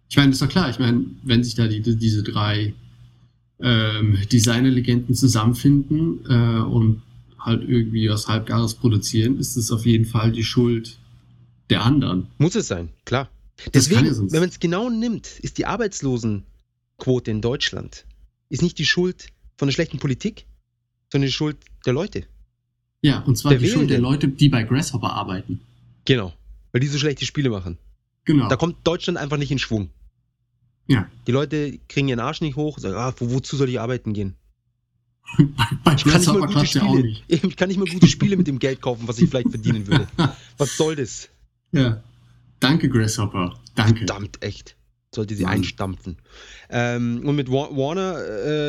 [0.09, 2.75] Ich meine, ist doch klar, ich meine, wenn sich da die, diese drei
[3.61, 7.03] ähm, Designerlegenden zusammenfinden äh, und
[7.39, 10.99] halt irgendwie was Halbgares produzieren, ist es auf jeden Fall die Schuld
[11.71, 12.29] der anderen.
[12.39, 13.29] muss es sein, klar.
[13.73, 18.05] Deswegen, wenn man es genau nimmt, ist die Arbeitslosenquote in Deutschland
[18.49, 20.47] ist nicht die Schuld von der schlechten Politik,
[21.11, 22.25] sondern die Schuld der Leute.
[23.03, 24.09] Ja, und zwar Der die Schuld der Wählende.
[24.11, 25.61] Leute, die bei Grasshopper arbeiten.
[26.05, 26.33] Genau.
[26.73, 27.79] Weil die so schlechte Spiele machen.
[28.25, 28.49] Genau.
[28.49, 29.91] Da kommt Deutschland einfach nicht in Schwung.
[30.87, 31.09] ja.
[31.27, 34.35] Die Leute kriegen ihren Arsch nicht hoch, sagen, ah, wo, wozu soll ich arbeiten gehen?
[35.39, 37.25] bei, bei Ich kann, nicht mal gute Spiele, nicht.
[37.29, 40.07] ich kann nicht mal gute Spiele mit dem Geld kaufen, was ich vielleicht verdienen würde.
[40.59, 41.29] Was soll das?
[41.73, 42.03] Ja.
[42.61, 43.61] Danke, Grasshopper.
[43.75, 43.99] Danke.
[43.99, 44.77] Verdammt, echt.
[45.15, 45.55] Sollte sie Mann.
[45.55, 46.17] einstampfen.
[46.71, 48.19] Ähm, und mit Wa- Warner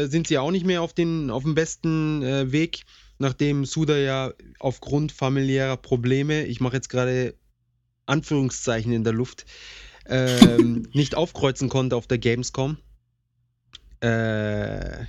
[0.03, 2.83] äh, sind sie auch nicht mehr auf, den, auf dem besten äh, Weg,
[3.17, 7.35] nachdem Suda ja aufgrund familiärer Probleme, ich mache jetzt gerade
[8.05, 9.45] Anführungszeichen in der Luft,
[10.07, 12.77] ähm, nicht aufkreuzen konnte auf der Gamescom.
[14.01, 15.05] Äh,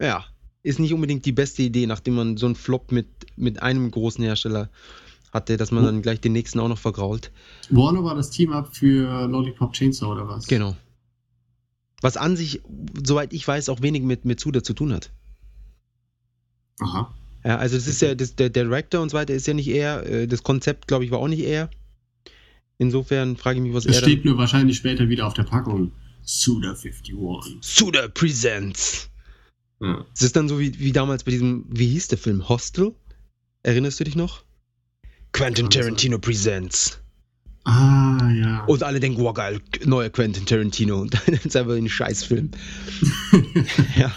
[0.00, 0.24] ja,
[0.62, 4.24] ist nicht unbedingt die beste Idee, nachdem man so einen Flop mit, mit einem großen
[4.24, 4.70] Hersteller
[5.34, 7.32] hatte, dass man dann gleich den nächsten auch noch vergrault.
[7.68, 10.46] Warner war das Team-Up für Lollipop Chainsaw oder was?
[10.46, 10.76] Genau.
[12.00, 12.62] Was an sich,
[13.04, 15.10] soweit ich weiß, auch wenig mit, mit Suda zu tun hat.
[16.80, 17.12] Aha.
[17.44, 20.06] Ja, also das ist ja, das, der Director und so weiter ist ja nicht er,
[20.06, 21.68] äh, das Konzept, glaube ich, war auch nicht er.
[22.78, 25.92] Insofern frage ich mich, was Es er steht nur wahrscheinlich später wieder auf der Packung.
[26.22, 27.14] Suda 51.
[27.60, 29.10] Suda Presents.
[29.80, 30.04] Ja.
[30.14, 32.48] Es ist dann so wie, wie damals bei diesem, wie hieß der Film?
[32.48, 32.94] Hostel?
[33.62, 34.43] Erinnerst du dich noch?
[35.34, 35.68] Quentin.
[35.68, 37.00] Tarantino Presents.
[37.64, 38.64] Ah, ja.
[38.66, 40.96] Und alle denken, wow, geil, neuer Quentin Tarantino.
[41.00, 42.52] Und dann ist einfach ein Scheißfilm.
[43.96, 44.14] ja.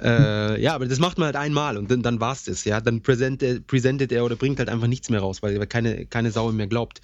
[0.00, 2.82] Äh, ja, aber das macht man halt einmal und dann, dann war's das, ja.
[2.82, 6.66] Dann präsentiert, er oder bringt halt einfach nichts mehr raus, weil keine, keine Sau mehr
[6.66, 7.00] glaubt.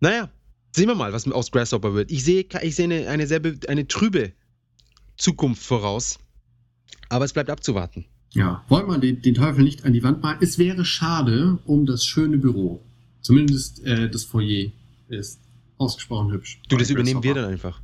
[0.00, 0.28] Naja,
[0.74, 2.12] sehen wir mal, was aus Grasshopper wird.
[2.12, 4.32] Ich sehe, ich sehe eine, eine sehr eine trübe
[5.16, 6.18] Zukunft voraus.
[7.08, 8.04] Aber es bleibt abzuwarten.
[8.36, 10.38] Ja, wollen wir den, den Teufel nicht an die Wand malen?
[10.42, 12.82] Es wäre schade um das schöne Büro.
[13.22, 14.70] Zumindest äh, das Foyer
[15.08, 15.40] ist
[15.78, 16.60] ausgesprochen hübsch.
[16.68, 17.80] Du, das übernehmen wir dann einfach.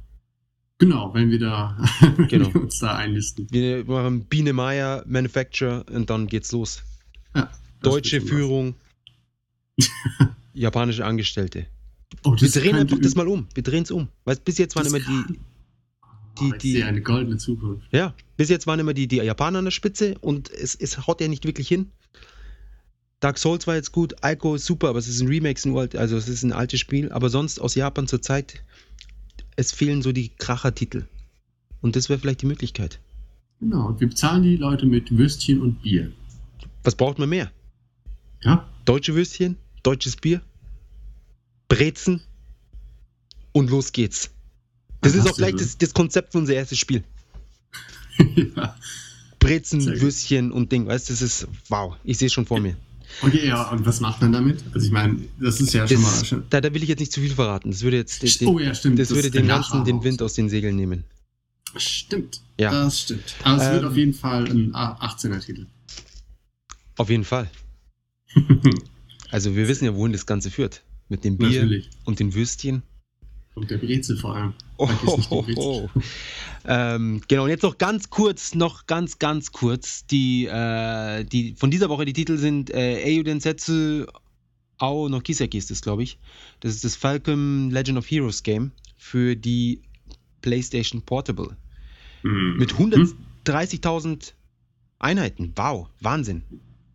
[0.79, 1.77] Genau, wenn wir da
[2.17, 2.53] wenn Genau.
[2.53, 3.47] wir uns da einlisten.
[3.51, 6.83] Wir machen Biene Meier Manufacture und dann geht's los.
[7.35, 8.21] Ja, Deutsche.
[8.21, 8.75] Führung,
[10.55, 11.67] japanische Angestellte.
[12.25, 13.47] Oh, Wir das drehen einfach das mal um.
[13.55, 14.09] Wir drehen es um.
[14.25, 15.39] Weißt, bis jetzt waren immer die,
[16.41, 17.87] die, ich die- eine goldene Zukunft.
[17.93, 21.21] ja, bis jetzt waren immer die, die Japaner an der Spitze und es, es haut
[21.21, 21.91] ja nicht wirklich hin.
[23.21, 25.95] Dark Souls war jetzt gut, Ico ist super, aber es ist ein Remake, ein urt-
[25.95, 28.65] also es ist ein altes Spiel, aber sonst aus Japan zurzeit,
[29.57, 31.05] es fehlen so die Kracher-Titel.
[31.81, 32.99] Und das wäre vielleicht die Möglichkeit.
[33.61, 36.11] Genau, und wir bezahlen die Leute mit Würstchen und Bier.
[36.83, 37.53] Was braucht man mehr?
[38.43, 40.41] Ja, Deutsche Würstchen, deutsches Bier,
[41.69, 42.23] Brezen
[43.53, 44.31] und los geht's.
[45.03, 47.05] Das ist auch gleich das, das Konzept für unser erstes Spiel.
[48.57, 48.77] ja.
[49.39, 49.85] Brezen.
[50.01, 52.77] Würstchen und Ding, weißt du, das ist wow, ich sehe es schon vor mir.
[53.21, 54.63] Okay, ja, und was macht man damit?
[54.73, 56.45] Also ich meine, das ist ja schon mal Das, schon.
[56.49, 57.71] da, da will ich jetzt nicht zu viel verraten.
[57.71, 58.99] Das würde jetzt den, Oh ja, stimmt.
[58.99, 60.03] das würde den danach ganzen den.
[60.05, 61.05] Wind aus den Segeln nehmen.
[61.77, 62.41] Stimmt.
[62.59, 62.71] Ja.
[62.71, 63.35] Das stimmt.
[63.43, 65.67] Aber es wird Ähm, auf jeden Fall ein A- 18er-Titel.
[66.97, 67.51] Auf jeden Fall.
[69.31, 70.83] Also wir wissen ja, wohin das Ganze führt.
[71.09, 71.89] Mit dem Bier Natürlich.
[72.05, 72.83] und den Würstchen.
[73.55, 74.55] Und der Brezel vor allem.
[74.79, 75.89] Oh, oh, oh.
[76.65, 80.07] ähm, genau, und jetzt noch ganz kurz, noch ganz, ganz kurz.
[80.07, 84.07] Die, äh, die von dieser Woche, die Titel sind äh, Densetsu
[84.79, 86.19] Ao no Kiseki ist das, glaube ich.
[86.61, 89.81] Das ist das Falcon Legend of Heroes Game für die
[90.41, 91.57] PlayStation Portable.
[92.23, 92.57] Hm.
[92.57, 92.93] Mit Hm.
[93.45, 94.33] 130.000
[94.99, 95.53] Einheiten.
[95.57, 96.43] Wow, Wahnsinn.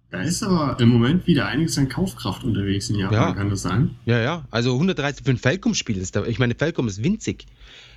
[0.10, 3.34] Da ist aber im Moment wieder einiges an Kaufkraft unterwegs in Japan, Ja.
[3.34, 3.96] kann das sein?
[4.06, 4.48] Ja, ja.
[4.52, 6.26] Also 130 für ein Falcom-Spiel ist da.
[6.26, 7.46] Ich meine, Falcom ist winzig.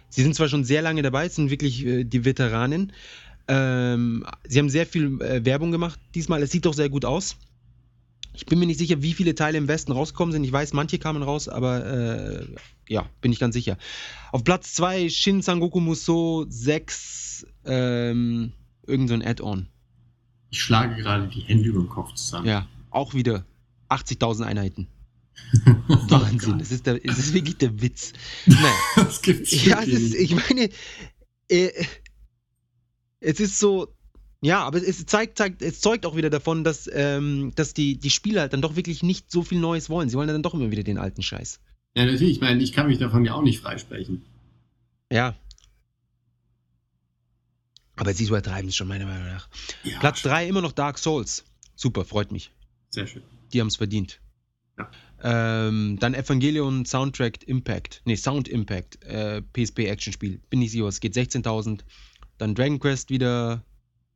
[0.09, 2.93] Sie sind zwar schon sehr lange dabei, sind wirklich äh, die Veteranen.
[3.47, 6.43] Ähm, sie haben sehr viel äh, Werbung gemacht diesmal.
[6.43, 7.37] Es sieht doch sehr gut aus.
[8.33, 10.45] Ich bin mir nicht sicher, wie viele Teile im Westen rausgekommen sind.
[10.45, 12.47] Ich weiß, manche kamen raus, aber äh,
[12.89, 13.77] ja, bin ich ganz sicher.
[14.33, 18.53] Auf Platz 2 Shin Sangoku Musou 6, ähm,
[18.87, 19.67] irgend so Add-on.
[20.51, 22.47] Ich schlage gerade die Hände über den Kopf zusammen.
[22.47, 23.45] Ja, auch wieder
[23.89, 24.89] 80.000 Einheiten.
[25.89, 26.61] Oh Wahnsinn, Gott.
[26.61, 28.13] das ist, der, das ist wirklich der Witz.
[28.47, 28.73] Naja.
[28.97, 30.69] Das gibt's Ja, ist, ich meine,
[31.49, 31.71] äh,
[33.21, 33.89] es ist so,
[34.41, 38.11] ja, aber es zeigt, zeigt, es zeugt auch wieder davon, dass, ähm, dass die, die
[38.11, 40.09] Spieler halt dann doch wirklich nicht so viel Neues wollen.
[40.09, 41.61] Sie wollen dann doch immer wieder den alten Scheiß.
[41.95, 42.37] Ja, natürlich.
[42.37, 44.23] Ich meine, ich kann mich davon ja auch nicht freisprechen.
[45.13, 45.35] Ja.
[48.01, 49.51] Aber sie übertreiben es schon, meiner Meinung nach.
[49.85, 51.45] Ja, Platz 3 immer noch Dark Souls.
[51.77, 52.51] Super, freut mich.
[52.89, 53.23] Sehr schön.
[53.53, 54.23] Die haben es verdient.
[54.79, 54.91] Ja.
[55.23, 58.01] Ähm, dann Evangelion Soundtrack Impact.
[58.07, 59.05] Nee, Sound Impact.
[59.05, 60.41] Äh, PSP Action Spiel.
[60.49, 61.81] Bin nicht sicher, es geht 16.000.
[62.39, 63.67] Dann Dragon Quest wieder.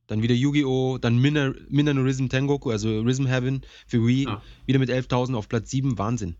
[0.06, 0.96] Dann wieder Yu-Gi-Oh!
[0.96, 1.52] Dann Minna
[1.92, 4.24] no Rhythm Tengoku, also Rhythm Heaven für Wii.
[4.24, 4.42] Ja.
[4.64, 5.98] Wieder mit 11.000 auf Platz 7.
[5.98, 6.36] Wahnsinn.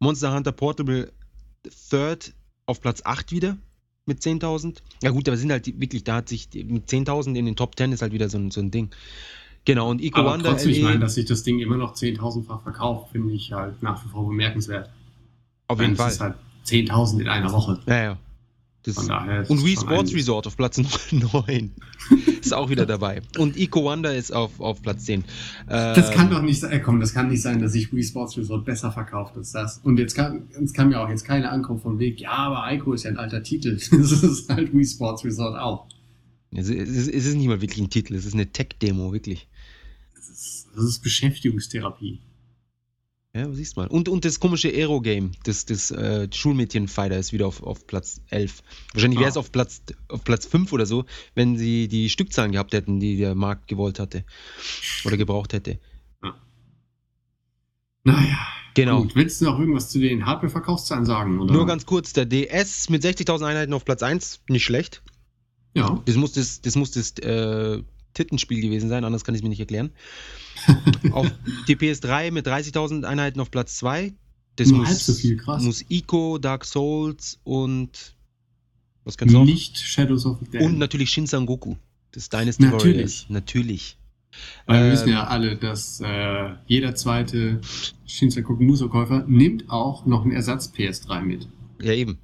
[0.00, 1.12] Monster Hunter Portable
[1.90, 2.34] Third
[2.66, 3.56] auf Platz 8 wieder
[4.06, 4.78] mit 10.000.
[5.02, 7.92] Ja gut, aber sind halt wirklich, da hat sich mit 10.000 in den Top 10
[7.92, 8.90] ist halt wieder so ein, so ein Ding.
[9.64, 12.62] Genau, und Eco Wonder trotzdem, ich LE meine, dass sich das Ding immer noch 10.000-fach
[12.62, 14.90] verkauft, finde ich halt nach wie vor bemerkenswert.
[15.66, 16.06] auf Ich meine, jeden Fall.
[16.06, 16.36] Das ist halt
[16.66, 17.80] 10.000 in einer Woche.
[17.86, 18.18] Ja, ja.
[18.86, 20.14] Und Wii Sports.
[20.14, 20.78] Resort auf Platz
[21.12, 21.72] 9.
[22.40, 23.20] ist auch wieder dabei.
[23.38, 25.24] Und Eco Wonder ist auf, auf Platz 10.
[25.66, 28.38] Das Ähm, kann doch nicht sein, komm, das kann nicht sein, dass sich Wii Sports
[28.38, 29.78] Resort besser verkauft als das.
[29.78, 32.92] Und jetzt kann, es kann mir auch jetzt keine Ankunft von Weg, ja, aber Ico
[32.94, 33.78] ist ja ein alter Titel.
[33.90, 35.86] Das ist halt Wii Sports Resort auch.
[36.52, 39.46] Es ist, es ist nicht mal wirklich ein Titel, es ist eine Tech-Demo, wirklich.
[40.16, 42.20] Das ist, das ist Beschäftigungstherapie.
[43.32, 43.86] Ja, du siehst mal.
[43.86, 48.62] Und, und das komische Aero-Game, das, das äh, Schulmädchen-Fighter ist wieder auf, auf Platz 11.
[48.92, 49.40] Wahrscheinlich wäre es Ah.
[49.40, 51.04] auf, Platz, auf Platz 5 oder so,
[51.36, 54.24] wenn sie die Stückzahlen gehabt hätten, die der Markt gewollt hatte.
[55.04, 55.78] Oder gebraucht hätte.
[58.02, 58.38] Naja.
[58.74, 59.02] Genau.
[59.02, 61.38] Gut, willst du noch irgendwas zu den Hardware-Verkaufszahlen sagen?
[61.40, 61.52] Oder?
[61.52, 65.02] Nur ganz kurz, der DS mit 60.000 Einheiten auf Platz 1, nicht schlecht.
[65.74, 66.00] Ja.
[66.06, 67.82] Das muss das, das, muss das äh,
[68.14, 69.90] Tittenspiel gewesen sein, anders kann ich es mir nicht erklären.
[71.12, 71.30] auf
[71.68, 74.12] die PS3 mit 30.000 Einheiten auf Platz 2.
[74.56, 75.62] Das Nur muss, halb so viel, krass.
[75.62, 78.14] muss Ico, Dark Souls und
[79.04, 79.44] was kannst du noch?
[79.46, 80.60] Nicht Shadows of the Dead.
[80.62, 81.76] Und natürlich Shin Sangoku.
[82.12, 82.94] Das Dynasty Natürlich.
[82.96, 83.26] Warriors.
[83.28, 83.96] Natürlich.
[84.66, 87.60] Weil wir Ähm, wissen ja alle, dass äh, jeder zweite
[88.06, 91.48] Shinsaku Muso-Käufer nimmt auch noch einen Ersatz PS3 mit.
[91.80, 92.18] Ja, eben.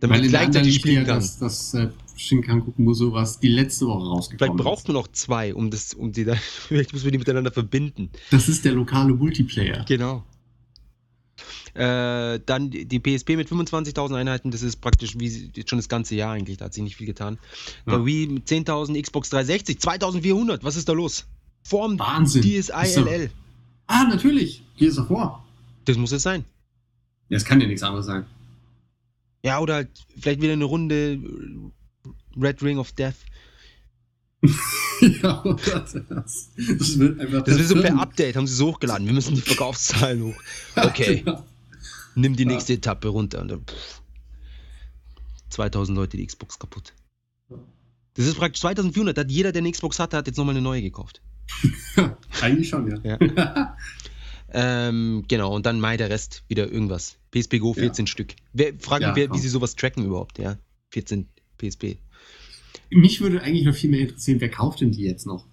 [0.00, 1.16] Weil Damit anderen gleichzeitig spielen kann.
[1.16, 4.88] das, das äh, Shinkanku Muso, was die letzte Woche Vielleicht rausgekommen braucht ist.
[4.88, 6.34] man noch zwei, um das, um die da,
[6.68, 8.10] vielleicht muss man die miteinander verbinden.
[8.30, 9.84] Das ist der lokale Multiplayer.
[9.86, 10.24] Genau.
[11.74, 16.32] Äh, dann die PSP mit 25.000 Einheiten, das ist praktisch wie schon das ganze Jahr
[16.32, 17.38] eigentlich, da hat sich nicht viel getan.
[17.86, 17.96] Ja.
[17.96, 21.26] Der Wii mit 10.000, Xbox 360, 2.400, was ist da los?
[21.64, 22.40] Form Wahnsinn.
[22.42, 23.30] DSi-LL,
[23.88, 24.62] Ah, natürlich.
[24.74, 25.44] Hier ist er vor.
[25.84, 26.44] das muss es sein.
[27.28, 28.24] Ja, es kann ja nichts anderes sein.
[29.44, 31.20] Ja, oder halt vielleicht wieder eine Runde
[32.40, 33.14] Red Ring of Death.
[35.22, 37.42] ja, oder das, das wird einfach.
[37.42, 39.06] Das ist so per Update, haben sie so hochgeladen.
[39.06, 40.34] Wir müssen die Verkaufszahlen hoch.
[40.76, 41.42] Okay, Genau.
[42.14, 42.50] nimm die Ja.
[42.50, 43.40] nächste Etappe runter.
[43.40, 44.02] Und dann, pff,
[45.50, 46.92] 2000 Leute die Xbox kaputt.
[48.14, 49.16] Das ist praktisch 2400.
[49.18, 51.20] Hat jeder, der eine Xbox hatte, hat jetzt nochmal eine neue gekauft.
[52.40, 53.18] Eigentlich schon, ja.
[53.20, 53.76] Ja.
[54.52, 57.16] Ähm, genau, und dann Mai der Rest wieder irgendwas.
[57.32, 58.34] PSP Go 14 Stück.
[58.52, 60.56] Wer, fragt Ja, wer, wie sie sowas tracken überhaupt, ja?
[60.92, 61.98] 14 PSP.
[62.90, 65.46] Mich würde eigentlich noch viel mehr interessieren, wer kauft denn die jetzt noch?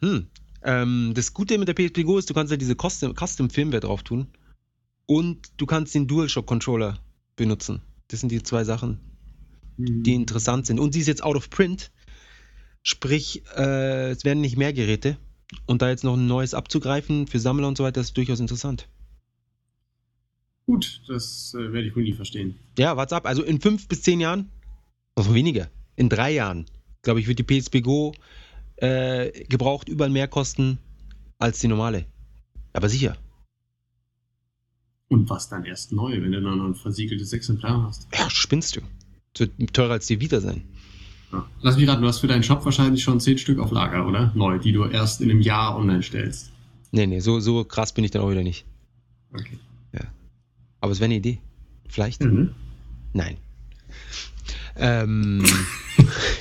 [0.00, 0.26] Hm.
[0.62, 3.80] Ähm, das Gute mit der PSP Go ist, du kannst ja diese Custom, Custom Firmware
[3.80, 4.26] drauf tun
[5.06, 6.98] und du kannst den DualShock Controller
[7.36, 7.80] benutzen.
[8.08, 8.98] Das sind die zwei Sachen,
[9.76, 10.80] die interessant sind.
[10.80, 11.90] Und sie ist jetzt out of print,
[12.82, 15.16] sprich, äh, es werden nicht mehr Geräte.
[15.66, 18.88] Und da jetzt noch ein neues abzugreifen für Sammler und so weiter, ist durchaus interessant.
[20.66, 22.56] Gut, das äh, werde ich wohl nie verstehen.
[22.78, 23.24] Ja, what's up?
[23.24, 24.50] Also in fünf bis zehn Jahren,
[25.16, 26.66] noch weniger, in drei Jahren,
[27.02, 28.14] glaube ich, wird die PSP Go
[28.76, 30.78] äh, gebraucht überall mehr kosten
[31.38, 32.06] als die normale.
[32.72, 33.16] Aber sicher.
[35.08, 38.08] Und was dann erst neu, wenn du dann noch ein versiegeltes Exemplar hast?
[38.14, 38.80] Ja, spinnst du.
[39.32, 40.62] Das wird teurer als die Vita sein.
[41.32, 41.46] Ja.
[41.60, 44.32] Lass mich raten, du hast für deinen Shop wahrscheinlich schon zehn Stück auf Lager, oder?
[44.34, 46.52] Neu, die du erst in einem Jahr online stellst.
[46.90, 48.64] Nee, nee, so, so krass bin ich dann auch wieder nicht.
[49.32, 49.58] Okay.
[50.80, 51.40] Aber es wäre eine Idee.
[51.88, 52.22] Vielleicht?
[52.22, 52.54] Mhm.
[53.12, 53.36] Nein.
[54.78, 55.44] Ähm,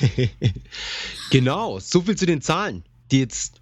[1.32, 3.62] genau, so viel zu den Zahlen, die jetzt,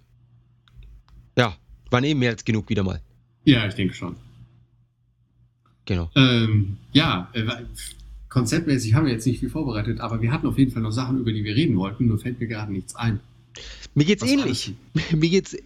[1.36, 1.56] ja,
[1.90, 3.00] waren eben mehr als genug wieder mal.
[3.44, 4.16] Ja, ich denke schon.
[5.86, 6.10] Genau.
[6.16, 7.44] Ähm, ja, äh,
[8.28, 11.20] konzeptmäßig haben wir jetzt nicht viel vorbereitet, aber wir hatten auf jeden Fall noch Sachen,
[11.20, 13.20] über die wir reden wollten, nur fällt mir gerade nichts ein.
[13.94, 14.74] Mir geht's Was ähnlich.
[15.12, 15.56] Mir geht's,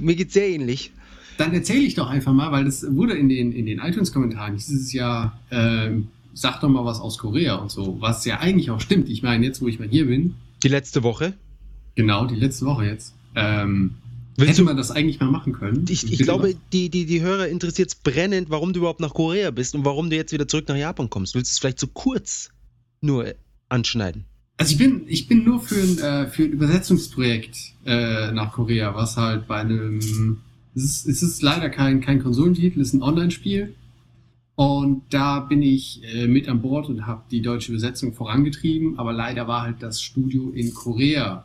[0.00, 0.90] mir geht's sehr ähnlich.
[1.38, 4.92] Dann erzähle ich doch einfach mal, weil das wurde in den, in den iTunes-Kommentaren dieses
[4.92, 9.08] Jahr, ähm, sag doch mal was aus Korea und so, was ja eigentlich auch stimmt.
[9.08, 11.32] Ich meine, jetzt wo ich mal hier bin, Die letzte Woche.
[11.94, 13.94] genau, die letzte Woche jetzt, ähm,
[14.36, 15.86] Willst hätte du, man das eigentlich mal machen können.
[15.88, 19.50] ich ich glaube, die, die, die Hörer interessiert es brennend, warum du überhaupt nach Korea
[19.50, 21.34] bist und warum du jetzt wieder zurück nach Japan kommst.
[21.34, 22.50] Willst du es vielleicht so kurz
[23.00, 23.34] nur
[23.70, 24.24] anschneiden?
[24.58, 28.94] Also ich bin, ich bin nur für ein, äh, für ein Übersetzungsprojekt äh, nach Korea,
[28.94, 30.00] was halt bei einem,
[30.74, 33.74] es ist, es ist leider kein, kein Konsolentitel, es ist ein Online-Spiel.
[34.56, 39.12] Und da bin ich äh, mit an Bord und habe die deutsche Übersetzung vorangetrieben, aber
[39.12, 41.44] leider war halt das Studio in Korea.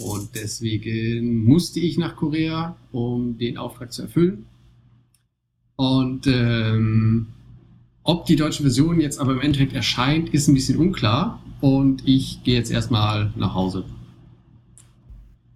[0.00, 4.46] Und deswegen musste ich nach Korea, um den Auftrag zu erfüllen.
[5.76, 7.26] Und ähm,
[8.02, 11.42] ob die deutsche Version jetzt aber im Endeffekt erscheint, ist ein bisschen unklar.
[11.60, 13.80] Und ich gehe jetzt erstmal nach Hause.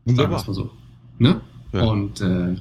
[0.04, 0.40] Sagen wir Wunderbar.
[0.40, 0.70] es mal so.
[1.18, 1.40] Ne?
[1.72, 1.84] Ja.
[1.84, 2.56] Und äh,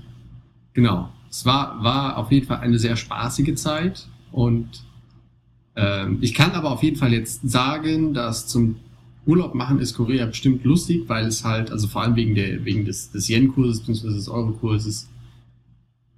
[0.74, 1.10] genau.
[1.36, 4.08] Es war, war auf jeden Fall eine sehr spaßige Zeit.
[4.32, 4.70] Und
[5.76, 8.78] ähm, ich kann aber auf jeden Fall jetzt sagen, dass zum
[9.26, 12.86] Urlaub machen ist Korea bestimmt lustig, weil es halt, also vor allem wegen, der, wegen
[12.86, 14.14] des, des Yen-Kurses bzw.
[14.14, 15.10] des Euro-Kurses,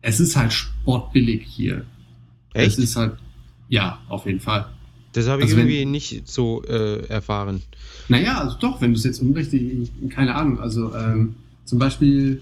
[0.01, 1.86] es ist halt sportbillig hier.
[2.53, 2.73] Echt?
[2.73, 3.15] Es ist halt,
[3.69, 4.67] ja, auf jeden Fall.
[5.13, 7.63] Das habe ich Also wenn- irgendwie nicht so äh, erfahren.
[8.08, 12.39] Naja, also doch, wenn du es jetzt unrichtig, keine Ahnung, also ähm, zum Beispiel,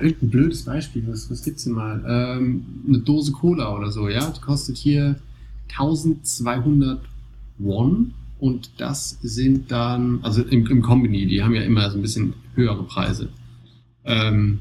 [0.00, 2.02] irgendein blödes Beispiel, was, was gibt's denn mal?
[2.06, 5.16] Ähm, eine Dose Cola oder so, ja, die kostet hier
[5.70, 7.00] 1200
[7.58, 12.02] Won und das sind dann, also im, im Combini, die haben ja immer so ein
[12.02, 13.28] bisschen höhere Preise.
[14.04, 14.60] Ähm,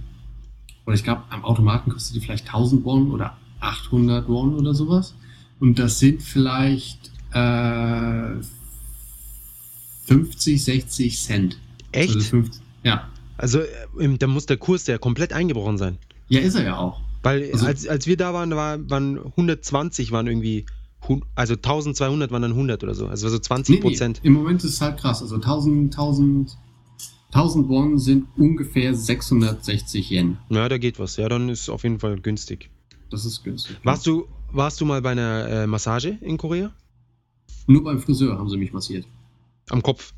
[0.86, 5.16] oder ich glaube, am Automaten kostet die vielleicht 1000 Won oder 800 Won oder sowas.
[5.60, 8.36] Und das sind vielleicht äh,
[10.06, 11.58] 50, 60 Cent.
[11.92, 12.16] Echt?
[12.16, 13.08] Also 50, ja.
[13.38, 15.98] Also, äh, da muss der Kurs ja komplett eingebrochen sein.
[16.30, 17.02] Ja, ist er ja auch.
[17.24, 20.66] Weil Also- als, als wir da waren, war, waren 120 waren irgendwie,
[21.36, 23.08] also 1200 waren dann 100 oder so.
[23.08, 24.20] Also so 20 Prozent.
[24.24, 25.22] Im Moment ist es halt krass.
[25.22, 26.58] Also 1000, 1000,
[27.32, 30.38] 1000 Won sind ungefähr 660 Yen.
[30.50, 31.18] Ja, da geht was.
[31.18, 32.70] Ja, dann ist auf jeden Fall günstig.
[33.10, 33.78] Das ist günstig.
[33.84, 36.72] Warst du, warst du mal bei einer äh, Massage in Korea?
[37.68, 39.06] Nur beim Friseur haben sie mich massiert.
[39.70, 40.14] Am Kopf.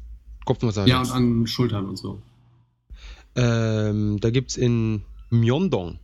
[0.46, 0.90] Kopfmassage.
[0.90, 2.20] Ja, und an Schultern und so.
[3.36, 6.00] Ähm, da gibt es in Myeongdong.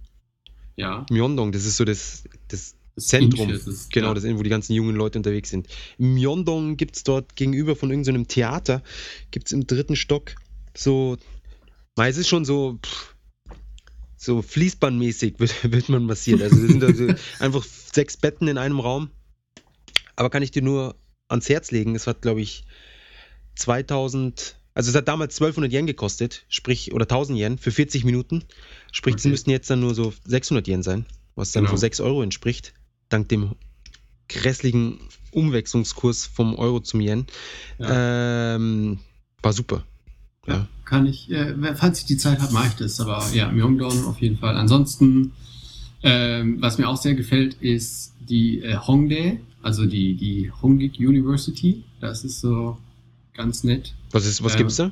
[0.75, 1.05] Ja.
[1.09, 3.49] Myeongdong, das ist so das, das Das Zentrum.
[3.49, 4.13] Innenviertel, Genau, ja.
[4.13, 5.67] das ist, wo die ganzen jungen Leute unterwegs sind.
[5.97, 8.83] In Myeongdong gibt es dort gegenüber von irgendeinem Theater,
[9.31, 10.35] gibt es im dritten Stock
[10.75, 11.17] so,
[11.97, 13.15] na, es ist schon so pff,
[14.17, 16.41] so fließbandmäßig wird, wird man massiert.
[16.41, 17.07] Also, sind also
[17.39, 19.09] einfach sechs Betten in einem Raum.
[20.15, 20.95] Aber kann ich dir nur
[21.27, 22.63] ans Herz legen, es hat, glaube ich,
[23.55, 28.43] 2000, also es hat damals 1200 Yen gekostet, sprich, oder 1000 Yen für 40 Minuten.
[28.91, 29.29] Sprich, es Okay.
[29.31, 31.05] müssten jetzt dann nur so 600 Yen sein,
[31.35, 31.75] was dann Genau.
[31.75, 32.73] so 6 Euro entspricht,
[33.09, 33.51] dank dem
[34.29, 34.99] grässlichen
[35.31, 37.25] Umwechslungskurs vom Euro zum Yen.
[37.79, 38.99] Ähm,
[39.41, 39.83] war super.
[40.47, 42.99] Ja, kann ich, äh, falls ich die Zeit habe, mache ich das.
[42.99, 44.55] Aber ja, Myeongdong auf jeden Fall.
[44.57, 45.33] Ansonsten,
[46.03, 51.83] ähm, was mir auch sehr gefällt, ist die äh, Hongdae, also die, die Hongik University.
[51.99, 52.77] Das ist so
[53.33, 53.93] ganz nett.
[54.11, 54.91] Was, ist, was Ähm, gibt's da?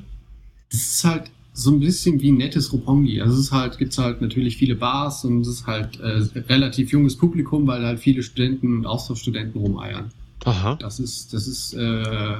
[0.70, 3.20] Das ist halt so ein bisschen wie ein nettes Roppongi.
[3.20, 6.92] Also es ist halt, gibt's halt natürlich viele Bars und es ist halt äh, relativ
[6.92, 10.10] junges Publikum, weil halt viele Studenten und Austauschstudenten rumeiern.
[10.44, 10.76] Aha.
[10.76, 12.36] Das ist, das ist äh,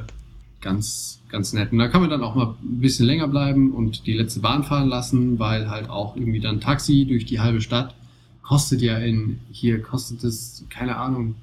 [0.61, 1.73] ganz, ganz nett.
[1.73, 4.63] Und da kann man dann auch mal ein bisschen länger bleiben und die letzte Bahn
[4.63, 7.95] fahren lassen, weil halt auch irgendwie dann Taxi durch die halbe Stadt
[8.43, 11.37] kostet ja in, hier kostet es, keine Ahnung,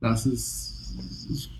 [0.00, 1.50] das ist,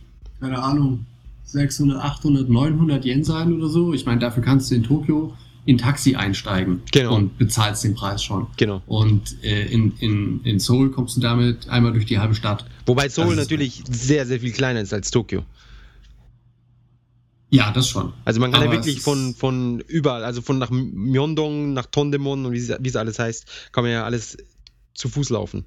[0.41, 1.05] keine Ahnung,
[1.53, 3.93] 600, 800, 900 Yen sein oder so.
[3.93, 5.35] Ich meine, dafür kannst du in Tokio
[5.67, 7.15] in Taxi einsteigen Genau.
[7.17, 8.47] und bezahlst den Preis schon.
[8.57, 8.83] Genau.
[8.87, 12.65] Und äh, in, in, in Seoul kommst du damit einmal durch die halbe Stadt.
[12.87, 15.45] Wobei Seoul Das natürlich sehr, sehr viel kleiner ist als Tokio.
[17.51, 18.13] Ja, das schon.
[18.25, 21.73] Also man kann ja Aber wirklich es ist- von, von überall, also von nach Myeongdong,
[21.73, 24.39] nach Tondemon und wie es alles heißt, kann man ja alles
[24.95, 25.65] zu Fuß laufen.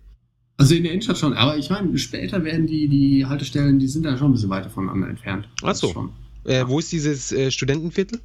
[0.58, 4.04] Also in der Innenstadt schon, aber ich meine, später werden die, die Haltestellen, die sind
[4.04, 5.48] da schon ein bisschen weiter voneinander entfernt.
[5.62, 5.92] Ach Das so.
[5.92, 6.12] Schon.
[6.46, 8.20] Äh, wo ist dieses äh, Studentenviertel?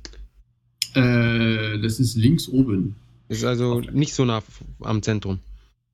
[0.95, 2.97] Äh, das ist links oben.
[3.29, 4.43] Ist also nicht so nah
[4.81, 5.39] am Zentrum.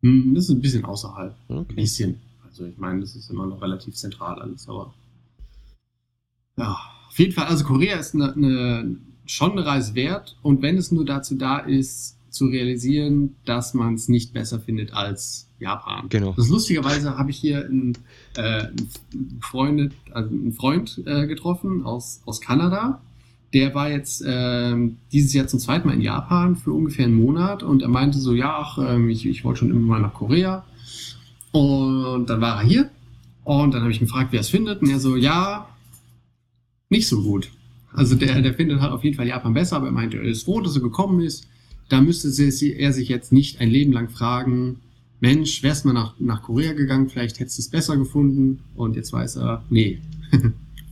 [0.02, 1.34] Hm, Das ist ein bisschen außerhalb.
[1.48, 1.74] Ein Okay.
[1.74, 2.16] bisschen.
[2.44, 4.92] Also ich meine, das ist immer noch relativ zentral alles, aber.
[6.56, 6.76] Ja,
[7.08, 10.92] auf jeden Fall, also Korea ist eine, eine, schon eine Reise wert und wenn es
[10.92, 16.06] nur dazu da ist, zu realisieren, dass man es nicht besser findet als Japan.
[16.08, 16.34] Genau.
[16.36, 17.96] Das lustigerweise habe ich hier einen,
[18.36, 23.00] äh, einen, Freund, also einen Freund äh, getroffen aus, aus Kanada.
[23.52, 27.62] Der war jetzt ähm, dieses Jahr zum zweiten Mal in Japan für ungefähr einen Monat
[27.62, 30.64] und er meinte so, ja, ach, ähm, ich, ich wollte schon immer mal nach Korea.
[31.52, 32.90] Und dann war er hier
[33.44, 34.82] und dann habe ich ihn gefragt, wie er es findet.
[34.82, 35.68] Und er so, ja,
[36.88, 37.50] nicht so gut.
[37.92, 40.44] Also der, der findet halt auf jeden Fall Japan besser, aber er meinte, er ist
[40.44, 41.46] froh, dass er gekommen ist.
[41.88, 44.80] Da müsste er sich jetzt nicht ein Leben lang fragen,
[45.20, 48.60] Mensch, wärst mal nach, nach Korea gegangen, vielleicht hättest du es besser gefunden.
[48.74, 50.00] Und jetzt weiß er, nee,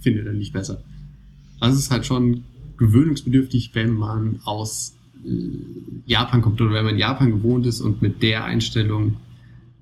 [0.01, 0.83] findet er nicht besser.
[1.61, 2.45] Also es ist halt schon
[2.79, 5.31] gewöhnungsbedürftig, wenn man aus äh,
[6.07, 9.17] Japan kommt oder wenn man Japan gewohnt ist und mit der Einstellung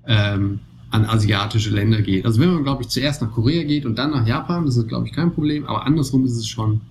[0.05, 0.59] ähm,
[0.89, 2.25] an asiatische Länder geht.
[2.25, 4.89] Also wenn man, glaube ich, zuerst nach Korea geht und dann nach Japan, das ist,
[4.89, 6.81] glaube ich, kein Problem, aber andersrum ist es schon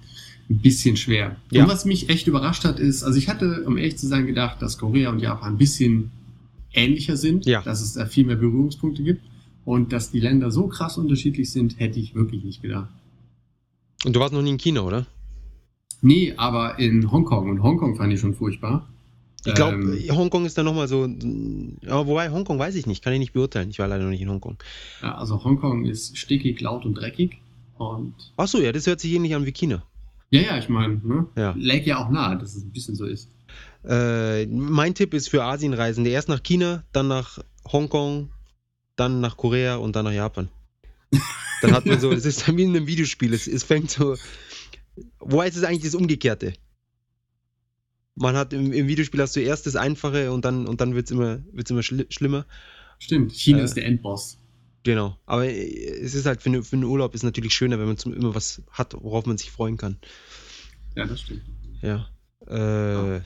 [0.51, 1.37] ein bisschen schwer.
[1.53, 1.63] Ja.
[1.63, 4.61] Und was mich echt überrascht hat, ist, also ich hatte, um ehrlich zu sein, gedacht,
[4.61, 6.11] dass Korea und Japan ein bisschen
[6.73, 7.63] ähnlicher sind, Ja.
[7.63, 9.23] dass es da viel mehr Berührungspunkte gibt
[9.65, 12.91] und dass die Länder so krass unterschiedlich sind, hätte ich wirklich nicht gedacht.
[14.05, 15.07] Und du warst noch nie in China, oder?
[16.03, 18.89] Nee, aber in Hongkong und Hongkong fand ich schon furchtbar.
[19.45, 21.05] Ich glaube, Ähm, Hongkong ist da nochmal so.
[21.87, 23.71] Aber wobei, Hongkong weiß ich nicht, kann ich nicht beurteilen.
[23.71, 24.57] Ich war leider noch nicht in Hongkong.
[25.03, 27.39] ja, also Hongkong ist stickig, laut und dreckig
[27.79, 29.83] und Achso, ja, das hört sich ähnlich an wie China.
[30.31, 31.27] Ja, ja, ich meine, ne?
[31.37, 31.55] Ja.
[31.57, 33.31] Läge ja auch nahe, dass es ein bisschen so ist.
[33.85, 37.39] Äh, mein Tipp ist für Asienreisende erst nach China, dann nach
[37.71, 38.31] Hongkong,
[38.97, 40.49] dann nach Korea und dann nach Japan.
[41.63, 44.17] Dann hat man so, es ist wie in einem Videospiel, es, es fängt so.
[45.19, 46.55] Wobei es ist eigentlich das Umgekehrte.
[48.15, 51.07] Man hat im, im Videospiel hast du erst das Einfache und dann, und dann wird
[51.07, 52.47] es immer, wird's immer schli schlimmer.
[52.99, 54.39] Stimmt, China Äh, ist der Endboss.
[54.83, 55.17] Genau.
[55.27, 57.99] Aber äh, es ist halt für, eine, für einen Urlaub ist natürlich schöner, wenn man
[57.99, 59.99] zum, immer was hat, worauf man sich freuen kann.
[60.97, 61.43] Ja, das stimmt.
[61.83, 62.09] Ja.
[62.47, 63.21] Äh,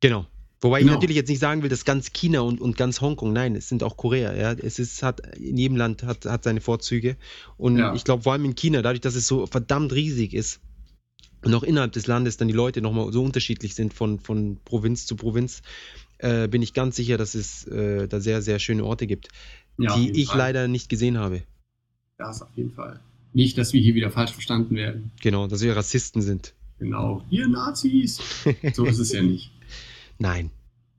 [0.00, 0.26] genau.
[0.60, 0.92] Wobei Genau.
[0.92, 3.68] ich natürlich jetzt nicht sagen will, dass ganz China und, und ganz Hongkong, nein, es
[3.68, 4.52] sind auch Korea, ja.
[4.52, 7.16] Es ist, hat, in jedem Land hat, hat seine Vorzüge.
[7.56, 7.94] Und Ja.
[7.94, 10.60] ich glaube, vor allem in China, dadurch, dass es so verdammt riesig ist
[11.44, 15.06] und auch innerhalb des Landes dann die Leute nochmal so unterschiedlich sind von, von Provinz
[15.06, 15.62] zu Provinz,
[16.18, 19.28] äh, bin ich ganz sicher, dass es äh, da sehr, sehr schöne Orte gibt,
[19.78, 20.38] Ja, die ich Fall.
[20.38, 21.42] leider nicht gesehen habe.
[22.18, 23.00] Das auf jeden Fall.
[23.32, 25.10] Nicht, dass wir hier wieder falsch verstanden werden.
[25.20, 26.54] Genau, dass wir Rassisten sind.
[26.78, 27.22] Genau.
[27.30, 28.18] Ihr Nazis.
[28.72, 29.50] So ist es ja nicht.
[30.18, 30.50] Nein.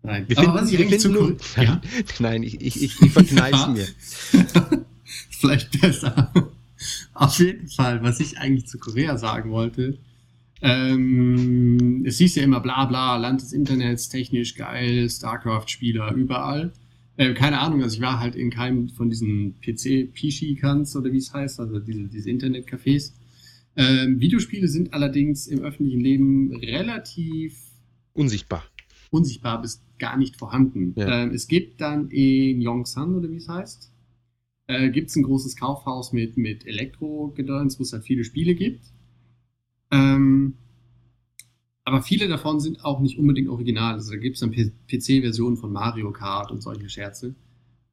[0.03, 0.25] Nein.
[0.27, 1.81] Wir Aber finden, was ich eigentlich zu nur, ja?
[2.19, 3.87] Nein, ich, ich, ich, ich verkneife mir.
[5.31, 6.31] Vielleicht besser.
[7.13, 9.97] Auf jeden Fall, was ich eigentlich zu Korea sagen wollte.
[10.61, 16.71] Ähm, es hieß ja immer bla bla, Land des Internets, technisch geil, StarCraft-Spieler überall.
[17.17, 21.33] Äh, keine Ahnung, also ich war halt in keinem von diesen PC-Pishi-Kans oder wie es
[21.33, 23.13] heißt, also diese, diese Internetcafés.
[23.75, 27.57] Ähm, Videospiele sind allerdings im öffentlichen Leben relativ
[28.13, 28.63] Unsichtbar.
[29.11, 30.93] unsichtbar bis gar nicht vorhanden.
[30.95, 31.23] Ja.
[31.23, 33.91] Ähm, es gibt dann in Yongsan, oder wie es heißt,
[34.67, 38.81] äh, gibt es ein großes Kaufhaus mit, mit Elektro-Gedöns, wo es halt viele Spiele gibt.
[39.91, 40.55] Ähm,
[41.87, 43.93] aber viele davon sind auch nicht unbedingt original.
[43.93, 47.33] Also da gibt es dann PC-Versionen von Mario Kart und solche Scherze.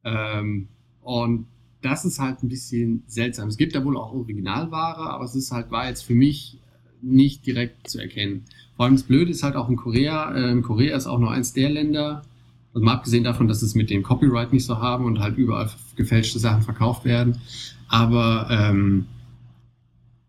[0.03, 0.67] Ähm,
[1.01, 1.47] und
[1.81, 3.47] das ist halt ein bisschen seltsam.
[3.47, 6.59] Es gibt da wohl auch Originalware, aber es ist halt, war jetzt für mich
[7.01, 8.43] nicht direkt zu erkennen.
[8.75, 10.35] Vor allem das Blöde ist halt auch in Korea.
[10.35, 12.23] Ähm, Korea ist auch nur eins der Länder,
[12.73, 15.69] also mal abgesehen davon, dass es mit dem Copyright nicht so haben und halt überall
[15.95, 17.39] gefälschte Sachen verkauft werden.
[17.87, 19.05] Aber ähm,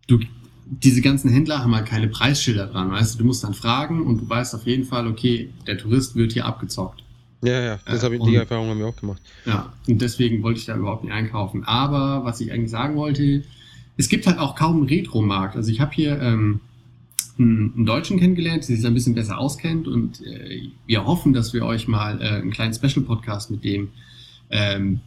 [0.07, 0.21] du,
[0.69, 4.23] diese ganzen Händler haben halt keine Preisschilder dran, weißt du, du musst dann fragen und
[4.23, 7.03] du weißt auf jeden Fall, okay, der Tourist wird hier abgezockt.
[7.43, 9.21] Ja, ja, das Äh, hab ich, und- die Erfahrung haben wir auch gemacht.
[9.45, 11.65] Ja, und deswegen wollte ich da überhaupt nicht einkaufen.
[11.65, 13.45] Aber was ich eigentlich sagen wollte,
[13.97, 15.55] es gibt halt auch kaum einen Retro-Markt.
[15.57, 16.61] Also ich habe hier ähm,
[17.39, 21.53] einen, Deutschen kennengelernt, der sich da ein bisschen besser auskennt und äh, wir hoffen, dass
[21.53, 23.89] wir euch mal äh, einen kleinen Special-Podcast mit dem
[24.51, 25.01] ähm,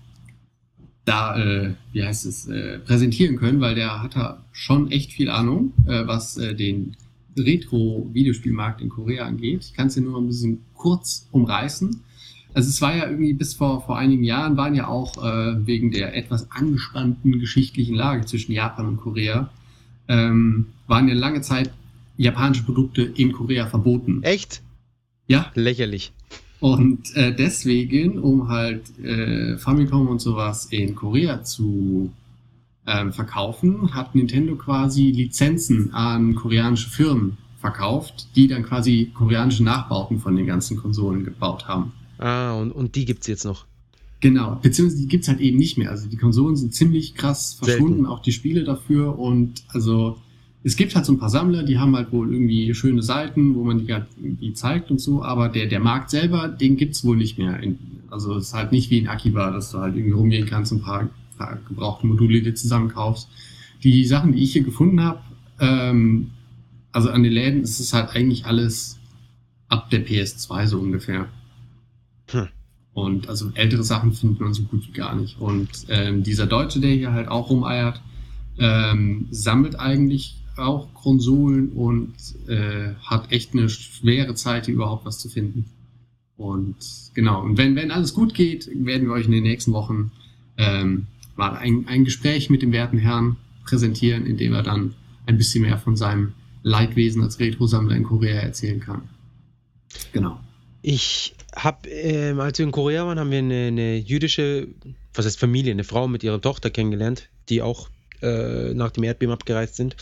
[1.09, 5.29] da, äh, wie heißt es, äh, präsentieren können, weil der hat da schon echt viel
[5.29, 6.95] Ahnung, äh, was äh, den
[7.37, 9.61] Retro-Videospielmarkt in Korea angeht.
[9.63, 12.01] Ich kann es hier nur ein bisschen kurz umreißen.
[12.53, 15.91] Also es war ja irgendwie bis vor, vor einigen Jahren waren ja auch äh, wegen
[15.91, 19.49] der etwas angespannten geschichtlichen Lage zwischen Japan und Korea,
[20.07, 21.71] ähm, waren ja lange Zeit
[22.17, 24.21] japanische Produkte in Korea verboten.
[24.23, 24.61] Echt?
[25.27, 26.11] Ja, Lächerlich.
[26.59, 32.11] Und äh, deswegen, um halt äh, Famicom und sowas in Korea zu
[32.85, 40.19] ähm, verkaufen, hat Nintendo quasi Lizenzen an koreanische Firmen verkauft, die dann quasi koreanische Nachbauten
[40.19, 41.91] von den ganzen Konsolen gebaut haben.
[42.17, 43.65] Ah, und, und die gibt's jetzt noch.
[44.21, 45.91] Genau, beziehungsweise die gibt's halt eben nicht mehr.
[45.91, 48.05] Also die Konsolen sind ziemlich krass verschwunden, Selten.
[48.05, 49.17] auch die Spiele dafür.
[49.17, 50.17] Und also
[50.63, 53.63] es gibt halt so ein paar Sammler, die haben halt wohl irgendwie schöne Seiten, wo
[53.63, 57.15] man die halt irgendwie zeigt und so, aber der, der Markt selber, den gibt's wohl
[57.15, 57.61] nicht mehr.
[57.61, 57.79] In,
[58.09, 60.79] also es ist halt nicht wie in Akiba, dass du halt irgendwie rumgehen kannst und
[60.79, 63.29] ein paar, paar gebrauchte Module dir zusammenkaufst.
[63.83, 65.21] Die Sachen, die ich hier gefunden habe,
[65.59, 66.31] ähm,
[66.91, 68.99] also an den Läden ist es halt eigentlich alles
[69.69, 71.29] ab der PS2 so ungefähr.
[72.31, 72.47] Hm.
[72.93, 75.39] Und also ältere Sachen findet man so gut wie gar nicht.
[75.39, 78.01] Und ähm, dieser Deutsche, der hier halt auch rumeiert,
[78.57, 82.13] ähm, sammelt eigentlich auch Konsolen und
[82.47, 85.65] äh, hat echt eine schwere Zeit, hier überhaupt was zu finden.
[86.37, 86.77] Und
[87.13, 90.11] genau, und wenn, wenn alles gut geht, werden wir euch in den nächsten Wochen
[90.57, 94.93] ähm, mal ein, ein Gespräch mit dem werten Herrn präsentieren, in dem er dann
[95.25, 96.33] ein bisschen mehr von seinem
[96.63, 99.09] Leidwesen als Retro-Sammler in Korea erzählen kann.
[100.11, 100.39] Genau.
[100.81, 104.67] Ich habe, ähm, als wir in Korea waren, haben wir eine, eine jüdische,
[105.13, 107.89] was heißt Familie, eine Frau mit ihrer Tochter kennengelernt, die auch
[108.21, 109.95] äh, nach dem Erdbeben abgereist sind.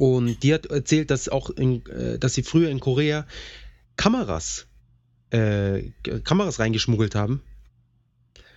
[0.00, 3.26] Und die hat erzählt, dass auch in, äh, dass sie früher in Korea
[3.96, 4.66] Kameras,
[5.28, 5.90] äh,
[6.24, 7.42] Kameras reingeschmuggelt haben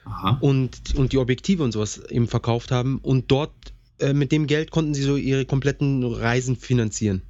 [0.05, 0.37] Aha.
[0.39, 2.99] und, und die Objektive und sowas eben verkauft haben.
[2.99, 3.51] Und dort
[3.99, 7.23] äh, mit dem Geld konnten sie so ihre kompletten Reisen finanzieren.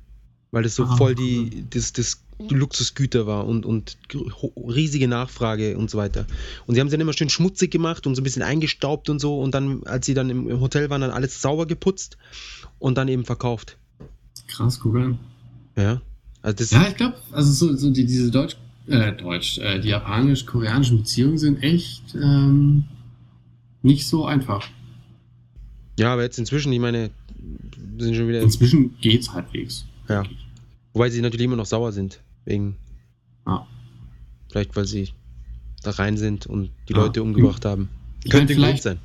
[0.52, 3.98] Weil das so Ah, voll die, das, das Luxusgüter war und, und
[4.56, 6.28] riesige Nachfrage und so weiter.
[6.68, 9.18] Und sie haben sie dann immer schön schmutzig gemacht und so ein bisschen eingestaubt und
[9.18, 9.40] so.
[9.40, 12.20] Und dann, als sie dann im Hotel waren, dann alles sauber geputzt
[12.78, 13.80] und dann eben verkauft.
[14.60, 15.20] An.
[15.76, 16.02] Ja.
[16.42, 20.98] Also Ja, ich glaube, also so, so die, diese Deutsch, äh, Deutsch, äh, die japanisch-koreanischen
[21.00, 22.84] Beziehungen sind echt ähm,
[23.82, 24.68] nicht so einfach.
[25.98, 27.10] ja, aber jetzt inzwischen, ich meine,
[27.98, 28.42] sind schon wieder.
[28.42, 29.86] Inzwischen geht's halbwegs.
[30.10, 30.24] Ja.
[30.94, 32.20] Wobei sie natürlich immer noch sauer sind.
[32.46, 32.76] Wegen.
[33.48, 33.66] Ja.
[34.50, 35.10] Vielleicht, weil sie
[35.82, 37.00] da rein sind und die Ja.
[37.00, 37.90] Leute umgebracht haben.
[38.30, 39.00] Könnte vielleicht, sein.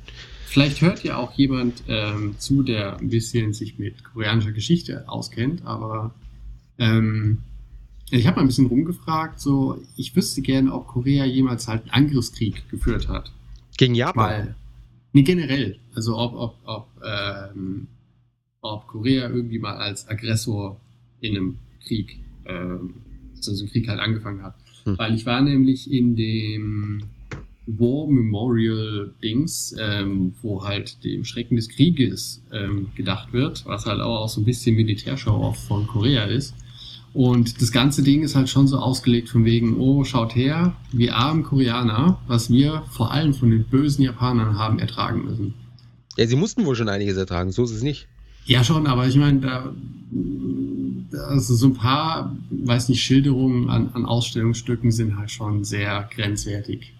[0.45, 5.65] vielleicht hört ja auch jemand ähm, zu, der ein bisschen sich mit koreanischer Geschichte auskennt,
[5.65, 6.13] aber
[6.77, 7.39] ähm,
[8.11, 12.05] ich habe mal ein bisschen rumgefragt, so ich wüsste gerne, ob Korea jemals halt einen
[12.05, 13.31] Angriffskrieg geführt hat.
[13.77, 14.23] Gegen Japan.
[14.23, 14.55] Weil,
[15.13, 15.77] nee, generell.
[15.93, 17.87] Also ob, ob, ob, ähm,
[18.61, 20.79] ob Korea irgendwie mal als Aggressor
[21.21, 22.95] in einem Krieg, ähm,
[23.35, 24.55] also Krieg halt angefangen hat.
[24.85, 24.97] Hm.
[24.97, 27.03] Weil ich war nämlich in dem
[27.77, 34.01] War Memorial Dings, ähm, wo halt dem Schrecken des Krieges ähm, gedacht wird, was halt
[34.01, 36.53] auch, auch so ein bisschen Militärshow von Korea ist.
[37.13, 41.15] Und das ganze Ding ist halt schon so ausgelegt von wegen, oh, schaut her, wir
[41.15, 45.53] armen Koreaner, was wir vor allem von den bösen Japanern haben ertragen müssen.
[46.17, 48.07] Ja, sie mussten wohl schon einiges ertragen, so ist es nicht.
[48.45, 49.73] Ja, schon, aber ich meine, da,
[51.27, 56.93] also so ein paar, weiß nicht, Schilderungen an, an Ausstellungsstücken sind halt schon sehr grenzwertig.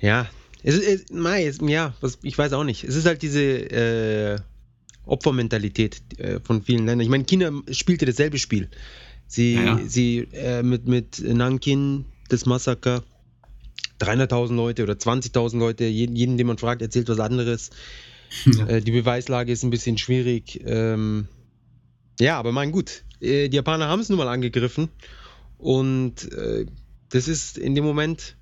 [0.00, 0.28] Ja,
[0.62, 2.84] es ist, es, ja, was, ich weiß auch nicht.
[2.84, 4.38] Es ist halt diese äh,
[5.06, 7.00] Opfermentalität äh, von vielen Ländern.
[7.00, 8.68] Ich meine, China spielte dasselbe Spiel.
[9.26, 9.80] Sie, Ja, ja.
[9.86, 13.04] sie äh, mit, mit Nankin, das Massaker.
[14.00, 17.70] 300.000 Leute oder 20.000 Leute, jeden, jeden, den man fragt, erzählt was anderes.
[18.44, 18.66] Ja.
[18.66, 20.60] Äh, die Beweislage ist ein bisschen schwierig.
[20.66, 21.28] Ähm,
[22.20, 24.90] ja, aber mein gut, äh, die Japaner haben es nun mal angegriffen
[25.56, 26.66] und äh,
[27.08, 28.36] das ist in dem Moment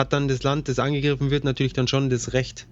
[0.00, 2.66] hat dann das Land, das angegriffen wird, natürlich dann schon das Recht,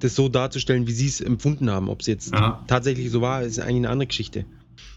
[0.00, 1.88] das so darzustellen, wie sie es empfunden haben.
[1.88, 2.62] Ob es jetzt ja.
[2.66, 4.44] tatsächlich so war, ist eigentlich eine andere Geschichte.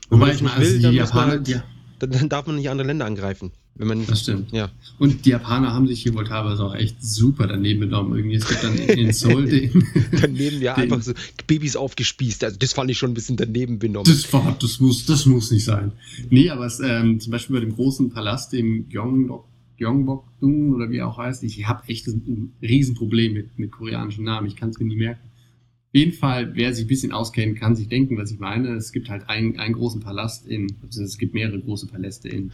[0.10, 1.64] Wenn Wobei ich mal, also will, die Japaner, halt, ja.
[2.00, 3.52] dann darf man nicht andere Länder angreifen.
[3.76, 4.52] Wenn man, das stimmt.
[4.52, 4.72] Ja.
[4.98, 8.18] Und die Japaner haben sich hier wohl teilweise auch echt super daneben genommen.
[8.18, 9.86] Irgendwie, es gibt dann in Seoul den.
[10.20, 11.14] daneben, ja, den, einfach so
[11.46, 12.44] Babys aufgespießt.
[12.44, 14.12] Also, das fand ich schon ein bisschen daneben benommen.
[14.12, 15.92] Das, war, das, muss, das muss nicht sein.
[16.32, 19.46] Nee, aber es, ähm, zum Beispiel bei dem großen Palast, dem Gyeongbok
[19.78, 21.44] Gyeongbokgung oder wie er auch heißt.
[21.44, 24.48] Ich habe echt ein Riesenproblem mit, mit koreanischen Namen.
[24.48, 25.22] Ich kann es mir nie merken.
[25.24, 28.70] Auf jeden Fall, wer sich ein bisschen auskennt, kann sich denken, was ich meine.
[28.70, 32.52] Es gibt halt einen, einen großen Palast in, also es gibt mehrere große Paläste in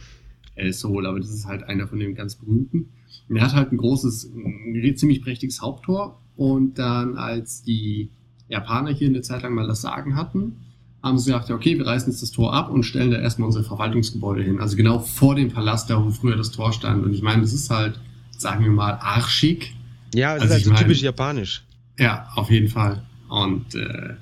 [0.54, 2.90] äh, Seoul, aber das ist halt einer von den ganz berühmten.
[3.28, 6.20] Und er hat halt ein großes, ein ziemlich prächtiges Haupttor.
[6.36, 8.10] Und dann, als die
[8.48, 10.56] Japaner hier eine Zeit lang mal das Sagen hatten,
[11.04, 13.62] haben sie gesagt, okay, wir reißen jetzt das Tor ab und stellen da erstmal unsere
[13.62, 14.58] Verwaltungsgebäude hin.
[14.58, 17.04] Also genau vor dem Palast, da wo früher das Tor stand.
[17.04, 18.00] Und ich meine, das ist halt,
[18.36, 19.74] sagen wir mal, arschig.
[20.14, 21.62] Ja, das also ist halt so meine, typisch japanisch.
[21.98, 23.02] Ja, auf jeden Fall.
[23.28, 24.14] Und äh,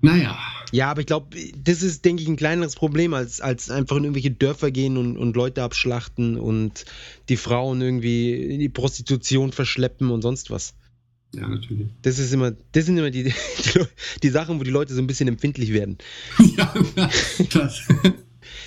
[0.00, 0.36] naja.
[0.72, 4.04] Ja, aber ich glaube, das ist, denke ich, ein kleineres Problem, als, als einfach in
[4.04, 6.86] irgendwelche Dörfer gehen und, und Leute abschlachten und
[7.28, 10.74] die Frauen irgendwie in die Prostitution verschleppen und sonst was.
[11.34, 11.88] Ja, natürlich.
[12.02, 13.32] Das ist immer, das sind immer die, die,
[14.22, 15.98] die Sachen, wo die Leute so ein bisschen empfindlich werden.
[16.56, 16.74] ja,
[17.52, 17.82] das.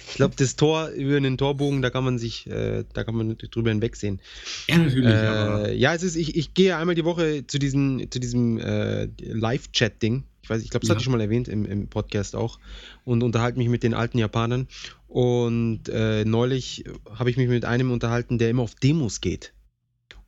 [0.10, 3.38] Ich glaube, das Tor über den Torbogen, da kann man sich, äh, da kann man
[3.38, 4.20] drüber hinwegsehen.
[4.68, 5.06] Ja, natürlich.
[5.08, 9.10] Äh, ja, es ist, ich, ich gehe einmal die Woche zu, diesen, zu diesem äh,
[9.20, 10.24] Live-Chat-Ding.
[10.42, 10.96] Ich weiß, ich glaube, das ja.
[10.96, 12.60] hatte ich schon mal erwähnt im, im Podcast auch.
[13.04, 14.68] Und unterhalte mich mit den alten Japanern.
[15.08, 19.54] Und äh, neulich habe ich mich mit einem unterhalten, der immer auf Demos geht.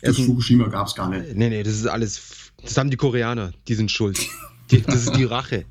[0.02, 1.34] Das Fukushima gab es gar nicht.
[1.34, 4.18] Nee, nee, das ist alles, das haben die Koreaner, die sind schuld.
[4.70, 5.64] Die, das ist die Rache.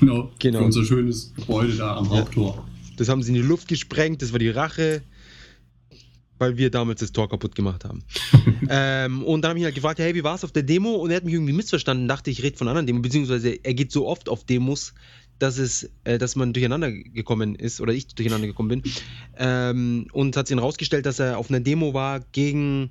[0.00, 0.58] Genau, genau.
[0.58, 2.66] Für unser schönes Gebäude da am Haupttor.
[2.96, 5.02] Das haben sie in die Luft gesprengt, das war die Rache
[6.38, 8.02] weil wir damals das Tor kaputt gemacht haben.
[8.68, 10.96] ähm, und dann habe ich ihn halt gefragt, hey, wie war es auf der Demo?
[10.96, 13.92] Und er hat mich irgendwie missverstanden, dachte ich, rede von anderen Demos, beziehungsweise er geht
[13.92, 14.94] so oft auf Demos,
[15.38, 18.82] dass es, äh, dass man durcheinander gekommen ist oder ich durcheinander gekommen bin.
[19.36, 22.90] Ähm, und hat sich dann rausgestellt, dass er auf einer Demo war gegen,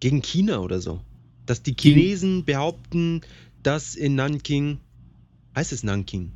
[0.00, 1.00] gegen China oder so.
[1.46, 3.22] Dass die Chinesen behaupten,
[3.62, 4.78] dass in Nanking,
[5.56, 6.32] heißt es Nanking?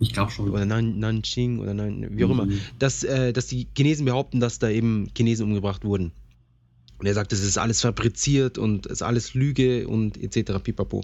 [0.00, 0.50] Ich glaube schon.
[0.50, 2.40] Oder Nan Nanjing oder Nan, wie auch mhm.
[2.40, 2.48] immer.
[2.78, 6.12] Dass, äh, dass die Chinesen behaupten, dass da eben Chinesen umgebracht wurden.
[6.98, 10.62] Und er sagt, das ist alles fabriziert und es ist alles Lüge und etc.
[10.62, 11.02] pipapo.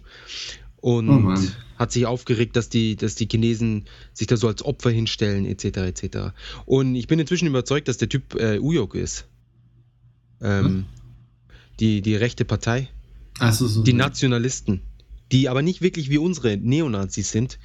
[0.76, 1.34] Und oh
[1.78, 5.64] hat sich aufgeregt, dass die, dass die Chinesen sich da so als Opfer hinstellen, etc.
[5.78, 6.18] etc.
[6.64, 9.26] Und ich bin inzwischen überzeugt, dass der Typ äh, Uyok ist.
[10.40, 10.84] Ähm, hm?
[11.80, 12.88] die, die rechte Partei.
[13.52, 14.80] So, so, die Nationalisten.
[15.32, 17.58] Die aber nicht wirklich wie unsere Neonazis sind,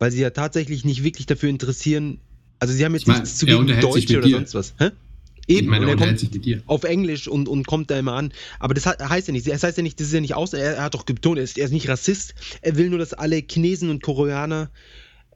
[0.00, 2.18] weil sie ja tatsächlich nicht wirklich dafür interessieren.
[2.58, 4.74] Also sie haben jetzt ich mein, nichts zu gegen Deutsche oder sonst was.
[4.78, 4.90] Hä?
[5.46, 8.32] Eben, ich meine, er kommt auf Englisch und, und kommt da immer an.
[8.58, 10.82] Aber das heißt ja nicht, das heißt ja nicht, das ist ja nicht aus, er,
[10.82, 12.34] hat doch betont, er ist, er ist nicht Rassist.
[12.62, 14.70] Er will nur, dass alle Chinesen und Koreaner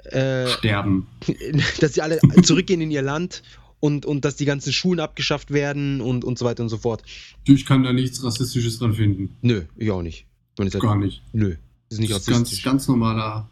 [0.04, 1.06] äh, sterben.
[1.80, 3.42] Dass sie alle zurückgehen in ihr Land
[3.80, 7.02] und, und dass die ganzen Schulen abgeschafft werden und, und so weiter und so fort.
[7.44, 9.36] Ich kann da nichts Rassistisches dran finden.
[9.40, 10.26] Nö, ich auch nicht.
[10.56, 11.22] Gar nicht.
[11.32, 11.56] Nö.
[11.88, 12.62] Das ist nicht das ist rassistisch.
[12.62, 13.48] Ganz, ganz normaler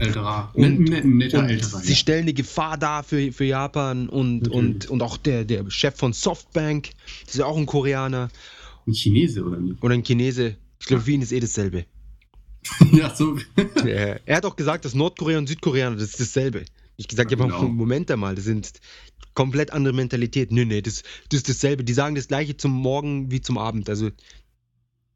[0.00, 1.80] älterer, und, net, netter und älterer.
[1.80, 1.96] Sie ja.
[1.96, 6.12] stellen eine Gefahr dar für, für Japan und, und, und auch der, der Chef von
[6.12, 6.90] Softbank,
[7.24, 8.30] das ist ja auch ein Koreaner.
[8.86, 9.82] Ein Chinese oder nicht?
[9.82, 10.56] Oder ein Chinese.
[10.80, 11.84] Ich glaube, für ihn ist eh dasselbe.
[12.92, 13.38] ja, so.
[13.84, 16.64] er hat auch gesagt, dass Nordkorea und Südkorea das ist dasselbe.
[16.96, 17.68] Ich gesagt, Ja, ja, aber genau.
[17.70, 18.72] Moment einmal, das sind
[19.34, 20.52] komplett andere Mentalität.
[20.52, 21.84] Nee, nee, das, das ist dasselbe.
[21.84, 23.88] Die sagen das gleiche zum Morgen wie zum Abend.
[23.88, 24.10] Also,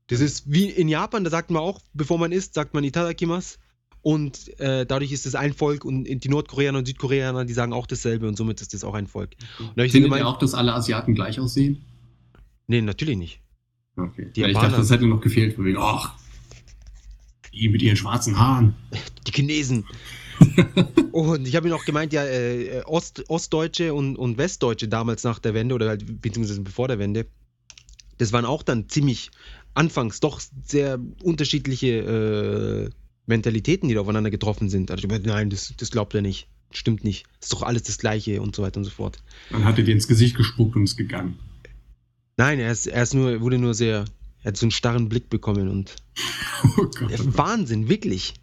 [0.07, 3.59] das ist wie in Japan, da sagt man auch, bevor man isst, sagt man Itadakimasu.
[4.05, 7.87] Und äh, dadurch ist es ein Volk und die Nordkoreaner und Südkoreaner, die sagen auch
[7.87, 9.31] dasselbe und somit ist das auch ein Volk.
[9.39, 11.83] Ich so Findet gemeint, ihr auch, dass alle Asiaten gleich aussehen?
[12.67, 13.41] nee, natürlich nicht.
[13.97, 14.31] Okay.
[14.37, 16.13] Die Ja, ich dachte, das hätte noch gefehlt, von wegen, ach,
[17.55, 18.75] die mit ihren schwarzen Haaren.
[19.27, 19.87] Die Chinesen.
[21.13, 25.39] und ich habe ihn auch gemeint, ja, äh, Ost, Ostdeutsche und, und Westdeutsche damals nach
[25.39, 27.25] der Wende oder halt, beziehungsweise bevor der Wende,
[28.19, 29.31] das waren auch dann ziemlich
[29.73, 34.91] anfangs doch sehr unterschiedliche äh, Mentalitäten, die da aufeinander getroffen sind.
[34.91, 36.49] Also nein, das, das glaubt er nicht.
[36.73, 37.25] Stimmt nicht.
[37.41, 39.23] Ist doch alles das Gleiche und so weiter und so fort.
[39.51, 41.39] Dann hat er dir ins Gesicht gespuckt und ist gegangen.
[42.37, 44.05] Nein, er ist, er ist nur, wurde nur sehr,
[44.43, 45.95] er hat so einen starren Blick bekommen und
[46.77, 47.37] Oh Gott.
[47.37, 48.35] Wahnsinn, wirklich.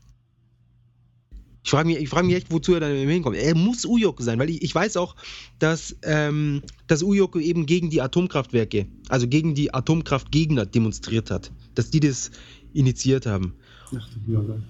[1.63, 3.37] Ich frage mich, ich frag mich echt, wozu er dann hinkommt.
[3.37, 5.15] Er muss Uyoku sein, weil ich, ich weiß auch,
[5.59, 11.51] dass, ähm, dass Uyoku eben gegen die Atomkraftwerke, also gegen die Atomkraftgegner demonstriert hat.
[11.75, 12.31] Dass die das
[12.73, 13.53] initiiert haben.
[13.95, 14.61] Ach, du.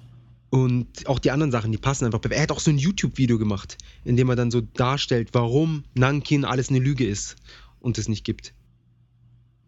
[0.51, 2.19] Und auch die anderen Sachen, die passen einfach.
[2.29, 6.43] Er hat auch so ein YouTube-Video gemacht, in dem er dann so darstellt, warum Nankin
[6.43, 7.37] alles eine Lüge ist
[7.79, 8.53] und es nicht gibt.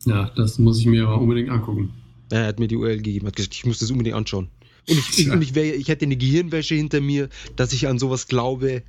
[0.05, 1.93] Ja, das muss ich mir aber unbedingt angucken.
[2.29, 4.49] Er hat mir die URL gegeben, hat gesagt, ich muss das unbedingt anschauen.
[4.89, 5.33] Und ich, ich, Tja.
[5.33, 8.83] und ich, wär, ich hätte eine Gehirnwäsche hinter mir, dass ich an sowas glaube.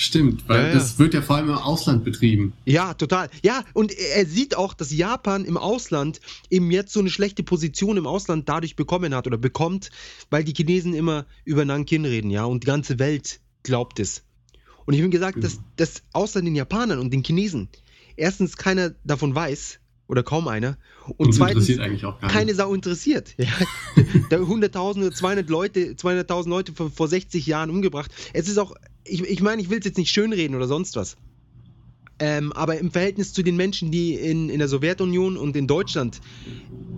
[0.00, 0.74] Stimmt, weil Ja, ja.
[0.74, 2.52] das wird ja vor allem im Ausland betrieben.
[2.64, 3.28] Ja, total.
[3.42, 6.20] Ja, und er sieht auch, dass Japan im Ausland
[6.50, 9.90] eben jetzt so eine schlechte Position im Ausland dadurch bekommen hat oder bekommt,
[10.30, 14.22] weil die Chinesen immer über Nankin reden, ja, und die ganze Welt glaubt es.
[14.86, 15.64] Und ich habe ihm gesagt, dass Mhm.
[15.76, 17.68] das außer den Japanern und den Chinesen
[18.14, 20.78] erstens keiner davon weiß oder kaum einer
[21.16, 21.66] und Uns zweitens
[22.20, 22.54] keine.
[22.54, 23.34] Sau interessiert.
[23.36, 23.48] Ja.
[24.30, 28.10] da 100.000 oder 200 Leute, 200.000 Leute vor, vor 60 Jahren umgebracht.
[28.32, 28.74] Es ist auch,
[29.08, 31.16] ich, ich meine, ich will es jetzt nicht schönreden oder sonst was.
[32.20, 36.20] Ähm, aber im Verhältnis zu den Menschen, die in, in der Sowjetunion und in Deutschland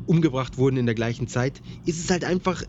[0.07, 2.63] umgebracht wurden in der gleichen Zeit, ist es halt einfach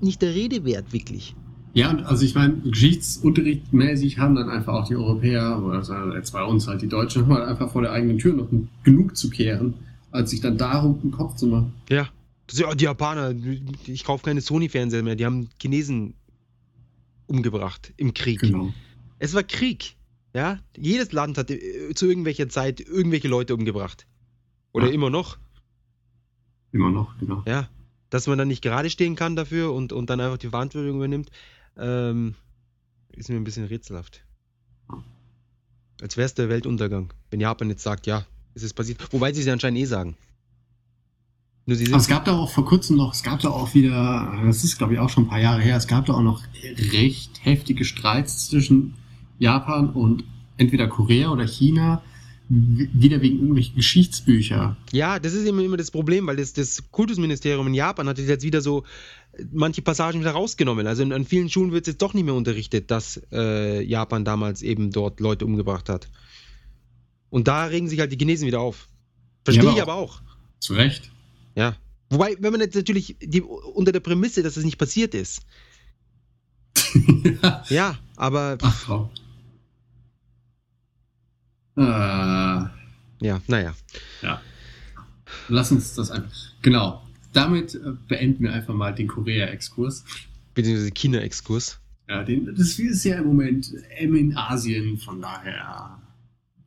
[0.00, 1.36] nicht der Rede wert, wirklich.
[1.72, 6.42] Ja, und also ich meine, geschichtsunterrichtmäßig haben dann einfach auch die Europäer, oder jetzt bei
[6.44, 8.48] uns halt die Deutschen, haben halt einfach vor der eigenen Tür noch
[8.82, 9.74] genug zu kehren,
[10.10, 11.72] als sich dann darum den Kopf zu machen.
[11.88, 12.08] Ja,
[12.52, 13.34] die Japaner,
[13.86, 16.14] ich kaufe keine Sony-Fernseher mehr, die haben Chinesen
[17.26, 18.40] umgebracht im Krieg.
[18.40, 18.72] Genau.
[19.18, 19.96] Es war Krieg.
[20.34, 24.06] Ja, jedes Land hat äh, zu irgendwelcher Zeit irgendwelche Leute umgebracht.
[24.72, 24.92] Oder Ja.
[24.92, 25.38] immer noch.
[26.72, 27.42] Immer noch, genau.
[27.46, 27.68] Ja,
[28.10, 31.30] dass man dann nicht gerade stehen kann dafür und, und dann einfach die Verantwortung übernimmt,
[31.76, 32.34] ähm,
[33.12, 34.24] ist mir ein bisschen rätselhaft.
[36.00, 39.12] Als wäre es der Weltuntergang, wenn Japan jetzt sagt, ja, es ist passiert.
[39.12, 40.16] Wobei sie es ja anscheinend eh sagen.
[41.66, 42.14] Nur sie Aber es sind.
[42.14, 44.98] gab da auch vor kurzem noch, es gab da auch wieder, das ist glaube ich
[44.98, 46.42] auch schon ein paar Jahre her, es gab da auch noch
[46.92, 48.94] recht heftige Streits zwischen
[49.38, 50.24] Japan und
[50.56, 52.02] entweder Korea oder China,
[52.48, 54.76] wieder wegen irgendwelchen Geschichtsbücher.
[54.92, 58.44] Ja, das ist immer, immer das Problem, weil das, das Kultusministerium in Japan hat jetzt
[58.44, 58.84] wieder so
[59.50, 60.86] manche Passagen wieder rausgenommen.
[60.86, 64.26] Also in, an vielen Schulen wird es jetzt doch nicht mehr unterrichtet, dass äh, Japan
[64.26, 66.10] damals eben dort Leute umgebracht hat.
[67.30, 68.88] Und da regen sich halt die Chinesen wieder auf.
[69.44, 70.20] Verstehe Ja, ich aber auch.
[70.60, 71.10] Zu Recht.
[71.54, 71.76] Ja.
[72.10, 75.42] Wobei, wenn man jetzt natürlich die, unter der Prämisse, dass es nicht passiert ist.
[77.68, 79.10] Ja, aber Ach, Frau.
[81.76, 83.74] Äh, ja, naja.
[84.22, 84.40] ja.
[85.48, 86.32] Lass uns das einfach.
[86.62, 87.02] Genau.
[87.32, 90.04] Damit äh, beenden wir einfach mal den Korea-Exkurs.
[90.54, 91.80] Beziehungsweise China-Exkurs.
[92.08, 95.98] Ja, den, das ist ja im Moment M in Asien, von daher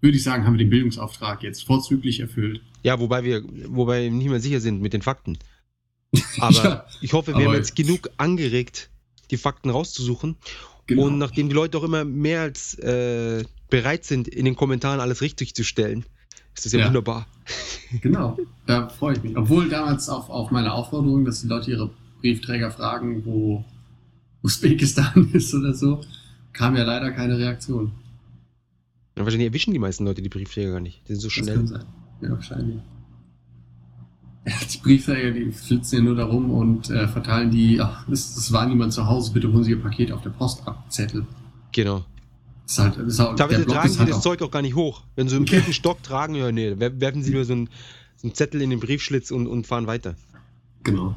[0.01, 2.61] würde ich sagen, haben wir den Bildungsauftrag jetzt vorzüglich erfüllt.
[2.87, 5.37] Ja, wobei wir, wobei wir nicht mehr sicher sind mit den Fakten.
[6.39, 8.89] Aber Ja, ich hoffe, wir haben jetzt genug angeregt,
[9.29, 10.37] die Fakten rauszusuchen.
[10.85, 11.03] genau.
[11.03, 15.19] Und nachdem die Leute auch immer mehr als äh, bereit sind, in den Kommentaren alles
[15.21, 16.05] richtig zu stellen,
[16.55, 16.87] ist das ja, Ja.
[16.87, 17.27] wunderbar.
[18.01, 19.37] Genau, da freue ich mich.
[19.37, 21.89] Obwohl damals auf, auf meine Aufforderung, dass die Leute ihre
[22.21, 23.63] Briefträger fragen, wo
[24.43, 26.01] Usbekistan ist oder so,
[26.53, 27.91] kam ja leider keine Reaktion.
[29.17, 31.01] Ja, wahrscheinlich erwischen die meisten Leute die Briefträger gar nicht.
[31.07, 31.55] Die sind so Das schnell.
[31.55, 31.85] kann sein.
[32.21, 32.79] Ja, wahrscheinlich.
[34.73, 38.51] Die Briefträger, die flitzen ja nur da rum und äh, verteilen die, ach, es, es
[38.53, 41.25] war niemand zu Hause, bitte holen Sie Ihr Paket auf der Post ab, Zettel.
[41.73, 42.05] Genau.
[42.63, 44.61] Das ist halt, das ist halt, Teilweise tragen sie halt das auch- Zeug auch gar
[44.61, 45.03] nicht hoch.
[45.17, 45.55] Wenn sie im Okay.
[45.57, 47.69] vierten Stock tragen, ja, nee, wer- werfen sie nur so einen,
[48.15, 50.15] so einen Zettel in den Briefschlitz und, und fahren weiter.
[50.83, 51.13] Genau.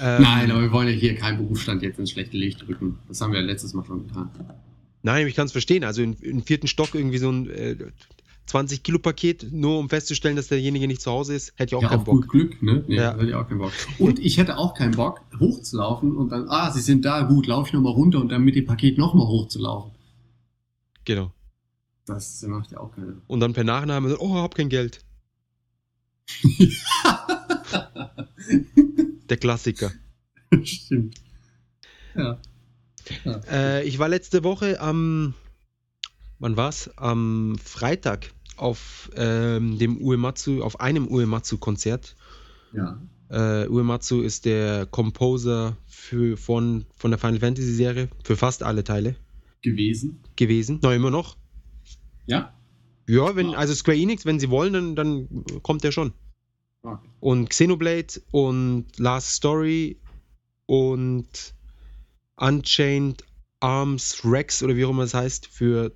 [0.00, 2.98] Ähm, Nein, aber wir wollen ja hier keinen Berufsstand jetzt ins schlechte Licht drücken.
[3.08, 4.30] Das haben wir ja letztes Mal schon getan.
[5.02, 5.82] Nein, ich kann es verstehen.
[5.84, 7.76] Also im, im vierten Stock irgendwie so ein äh,
[8.46, 11.82] 20 Kilo Paket, nur um festzustellen, dass derjenige nicht zu Hause ist, hätte ich auch
[11.82, 12.14] ja, keinen auf Bock.
[12.22, 12.84] gut Glück, ne?
[12.86, 13.14] Nee, Ja.
[13.14, 13.72] hätte ich auch keinen Bock.
[13.98, 17.68] Und ich hätte auch keinen Bock, hochzulaufen und dann, ah, sie sind da, gut, laufe
[17.68, 19.90] ich nochmal runter und dann mit dem Paket nochmal hochzulaufen.
[21.04, 21.32] Genau.
[22.06, 23.14] Das macht ja auch keiner.
[23.26, 25.00] Und dann per Nachname, so, oh, hab kein Geld.
[29.28, 29.90] Der Klassiker.
[30.62, 31.16] Stimmt.
[32.14, 32.38] Ja.
[33.24, 33.40] ja.
[33.50, 35.34] Äh, ich war letzte Woche am,
[36.38, 36.90] wann war's?
[36.96, 42.16] Am Freitag auf ähm, dem Uematsu, auf einem Uematsu-Konzert.
[42.72, 43.00] ja.
[43.28, 48.84] Äh, Uematsu ist der Composer für, von, von der Final Fantasy Serie für fast alle
[48.84, 49.16] Teile
[49.62, 50.20] Gewesen.
[50.36, 50.78] gewesen.
[50.80, 51.36] Noch immer noch.
[52.26, 52.54] Ja.
[53.08, 56.12] Ja, wenn, also Square Enix, wenn sie wollen, dann, dann kommt der schon.
[56.82, 57.08] Okay.
[57.18, 60.00] Und Xenoblade und Last Story
[60.66, 61.54] und
[62.36, 63.24] Unchained
[63.60, 65.92] Arms Rex oder wie auch immer es heißt für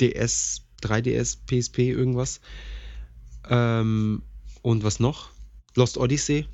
[0.00, 2.40] DS, 3DS, PSP, irgendwas.
[3.48, 4.22] Ähm,
[4.62, 5.30] und was noch?
[5.74, 6.46] Lost Odyssey.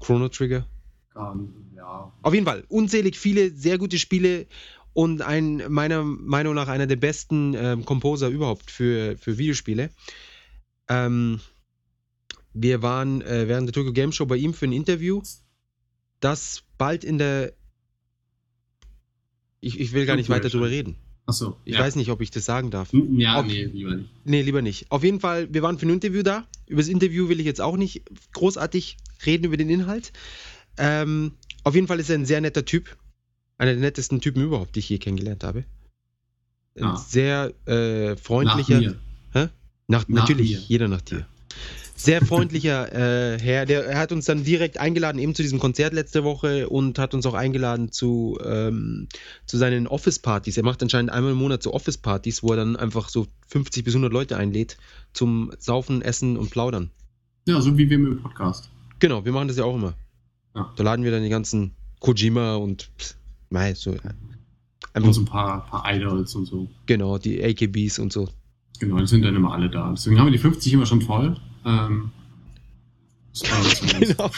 [0.00, 0.66] Chrono Trigger.
[1.12, 2.12] Kann, ja.
[2.22, 4.46] Auf jeden Fall, unzählig viele sehr gute Spiele
[4.92, 9.90] und ein, meiner Meinung nach einer der besten ähm, Composer überhaupt für, für Videospiele.
[10.88, 11.40] Ähm,
[12.52, 15.22] wir waren äh, während der Tokyo Game Show bei ihm für ein Interview,
[16.18, 17.52] das bald in der.
[19.60, 20.96] Ich, ich will gar nicht weiter drüber reden.
[21.30, 21.56] Achso.
[21.64, 21.80] Ich ja.
[21.80, 22.92] weiß nicht, ob ich das sagen darf.
[22.92, 24.10] Hm, Ja, Ob- nee, lieber nicht.
[24.24, 24.90] Nee, lieber nicht.
[24.90, 26.46] Auf jeden Fall, wir waren für ein Interview da.
[26.66, 28.02] Über das Interview will ich jetzt auch nicht
[28.32, 30.12] großartig reden über den Inhalt.
[30.76, 31.32] Ähm,
[31.64, 32.96] auf jeden Fall ist er ein sehr netter Typ.
[33.58, 35.64] Einer der nettesten Typen überhaupt, die ich je kennengelernt habe.
[36.76, 36.96] Ein Ah.
[36.96, 38.78] sehr äh, Nach freundlicher.
[38.80, 38.98] mir.
[39.34, 39.50] Nach,
[39.88, 40.60] Nach natürlich, mir.
[40.68, 41.26] jeder nach dir.
[42.02, 43.66] Sehr freundlicher äh, Herr.
[43.66, 47.12] Der, er hat uns dann direkt eingeladen, eben zu diesem Konzert letzte Woche und hat
[47.12, 49.06] uns auch eingeladen zu, ähm,
[49.44, 50.56] zu seinen Office-Partys.
[50.56, 53.94] Er macht anscheinend einmal im Monat so Office-Partys, wo er dann einfach so 50 bis
[53.94, 54.78] 100 Leute einlädt
[55.12, 56.90] zum Saufen, Essen und Plaudern.
[57.46, 58.70] Ja, so wie wir mit dem Podcast.
[58.98, 59.92] Genau, wir machen das ja auch immer.
[60.54, 60.72] Ja.
[60.76, 62.90] Da laden wir dann die ganzen Kojima und
[63.50, 64.04] mei, so äh, Und
[64.94, 66.66] einfach so ein paar, paar Idols und so.
[66.86, 68.26] genau die AKBs und so.
[68.78, 69.90] Genau, das sind dann immer alle da.
[69.90, 71.36] Deswegen haben wir die 50 immer schon voll.
[71.64, 72.10] Ähm,
[74.00, 74.30] Genau.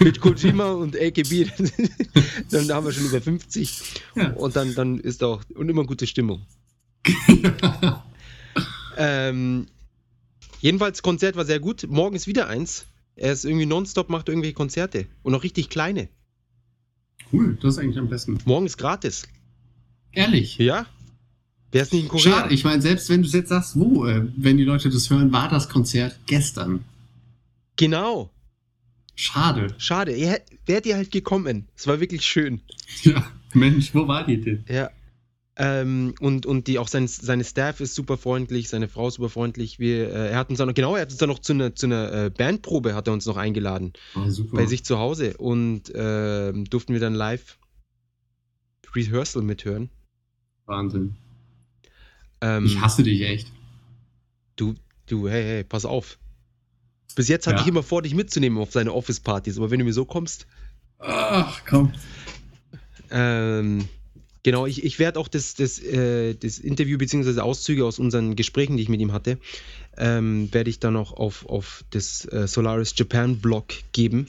[0.00, 1.46] Mit Kojima und AKB,
[2.50, 4.02] dann haben wir schon über 50.
[4.16, 4.32] Ja.
[4.32, 6.44] Und dann, dann ist auch und immer gute Stimmung.
[9.00, 9.66] Ähm,
[10.60, 11.86] jedenfalls, Konzert war sehr gut.
[11.88, 12.84] Morgen ist wieder eins.
[13.14, 15.06] Er ist irgendwie nonstop, macht irgendwelche Konzerte.
[15.22, 16.08] Und auch richtig kleine.
[17.32, 18.38] cool, das ist eigentlich am besten.
[18.44, 19.28] Morgen ist gratis.
[20.10, 20.58] Ehrlich.
[20.58, 20.86] Ja?
[21.72, 22.32] Wer ist nicht in Korea?
[22.32, 25.10] Schade, ich meine, selbst wenn du es jetzt sagst, wo, äh, wenn die Leute das
[25.10, 26.84] hören, war das Konzert gestern.
[27.76, 28.30] Genau.
[29.14, 29.74] Schade.
[29.78, 30.14] Schade.
[30.14, 31.66] Ihr Wärt ihr halt gekommen.
[31.74, 32.60] Es war wirklich schön.
[33.02, 34.64] Ja, Mensch, wo war die denn?
[34.68, 34.90] Ja.
[35.56, 39.30] Ähm, und, und die auch sein, seine Staff ist super freundlich, seine Frau ist super
[39.30, 39.78] freundlich.
[39.78, 41.74] Wir, äh, er hat uns dann noch, genau, er hat uns dann noch zu einer,
[41.74, 43.94] zu einer äh, Bandprobe hat er uns noch eingeladen.
[44.14, 44.56] Oh, super.
[44.56, 47.58] bei sich zu Hause und ähm, durften wir dann live
[48.94, 49.88] Rehearsal mithören.
[50.66, 51.16] Wahnsinn.
[52.40, 53.52] Ähm, Ich hasse dich echt.
[54.56, 54.74] du,
[55.06, 56.18] du, hey, hey, pass auf.
[57.14, 57.62] Bis jetzt hatte Ja.
[57.62, 60.46] ich immer vor, dich mitzunehmen auf seine Office-Partys, aber wenn du mir so kommst,
[61.00, 61.92] Ach, komm.
[63.10, 63.88] ähm,
[64.42, 67.40] genau, ich, ich werde auch das, das, äh, das Interview bzw.
[67.40, 69.38] Auszüge aus unseren Gesprächen, die ich mit ihm hatte,
[69.96, 74.28] ähm, werde ich dann auch auf, auf das äh, Solaris Japan Blog geben.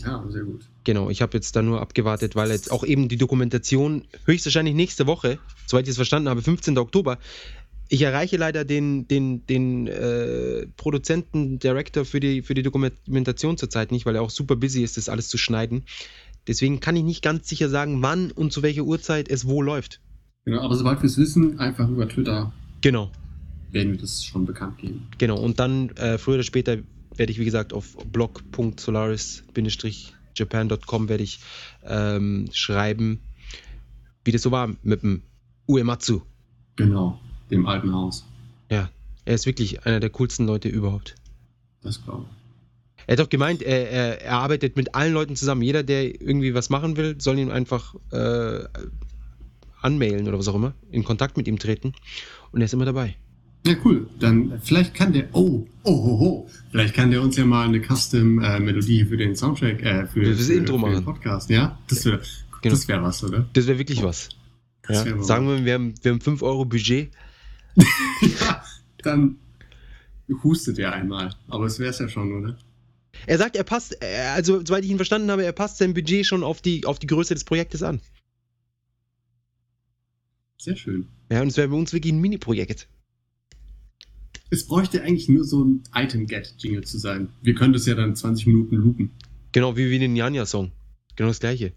[0.00, 0.68] Ja, sehr gut.
[0.84, 5.06] Genau, ich habe jetzt da nur abgewartet, weil jetzt auch eben die Dokumentation höchstwahrscheinlich nächste
[5.06, 6.76] Woche, soweit ich es verstanden habe, 15.
[6.78, 7.18] Oktober.
[7.88, 13.92] Ich erreiche leider den, den, den äh, Produzenten, Director für die, für die Dokumentation zurzeit
[13.92, 15.84] nicht, weil er auch super busy ist, das alles zu schneiden.
[16.48, 20.00] Deswegen kann ich nicht ganz sicher sagen, wann und zu welcher Uhrzeit es wo läuft.
[20.44, 23.10] Genau, aber sobald wir es wissen, einfach über Twitter Genau,
[23.70, 25.06] werden wir das schon bekannt geben.
[25.18, 25.38] genau.
[25.38, 26.78] Und dann äh, früher oder später
[27.16, 31.38] werde ich, wie gesagt, auf blog.solaris-japan.com werde ich
[31.84, 33.20] ähm, schreiben,
[34.24, 35.22] wie das so war mit dem
[35.66, 36.22] Uematsu.
[36.76, 38.26] Genau, dem alten Haus.
[38.70, 38.90] Ja,
[39.24, 41.14] er ist wirklich einer der coolsten Leute überhaupt.
[41.82, 42.26] Das glaube
[43.06, 45.62] Er hat auch gemeint, er, er, er arbeitet mit allen Leuten zusammen.
[45.62, 48.64] Jeder, der irgendwie was machen will, soll ihn einfach äh,
[49.80, 51.92] anmailen oder was auch immer, in Kontakt mit ihm treten.
[52.52, 53.16] Und er ist immer dabei.
[53.66, 54.06] Ja, cool.
[54.20, 55.28] Dann vielleicht kann der.
[55.32, 56.50] Oh, oh, oh, oh.
[56.70, 60.52] Vielleicht kann der uns ja mal eine Custom-Melodie für den Soundtrack, äh, für, das für,
[60.54, 61.04] Intro für den machen.
[61.04, 61.48] Podcast.
[61.50, 62.20] Ja, das wäre
[62.62, 62.74] Genau.
[62.74, 63.46] das wär was, oder?
[63.52, 64.28] Das wäre wirklich was.
[64.82, 65.16] Das Ja.
[65.16, 67.10] wär Sagen wir, wir haben, wir haben 5 Euro Budget.
[68.40, 68.62] ja,
[69.02, 69.36] dann
[70.42, 71.34] hustet er einmal.
[71.48, 72.58] Aber es wäre es ja schon, oder?
[73.26, 76.26] Er sagt, er passt, er- also soweit ich ihn verstanden habe, er passt sein Budget
[76.26, 78.00] schon auf die, auf die Größe des Projektes an.
[80.58, 81.08] Sehr schön.
[81.30, 82.88] Ja, und es wäre bei uns wirklich ein Mini-Projekt.
[84.50, 87.28] Es bräuchte eigentlich nur so ein Item-Get-Jingle zu sein.
[87.42, 89.10] Wir können das ja dann 20 Minuten loopen.
[89.52, 90.70] Genau wie, wie den Nyanja-Song.
[91.16, 91.72] Genau das gleiche.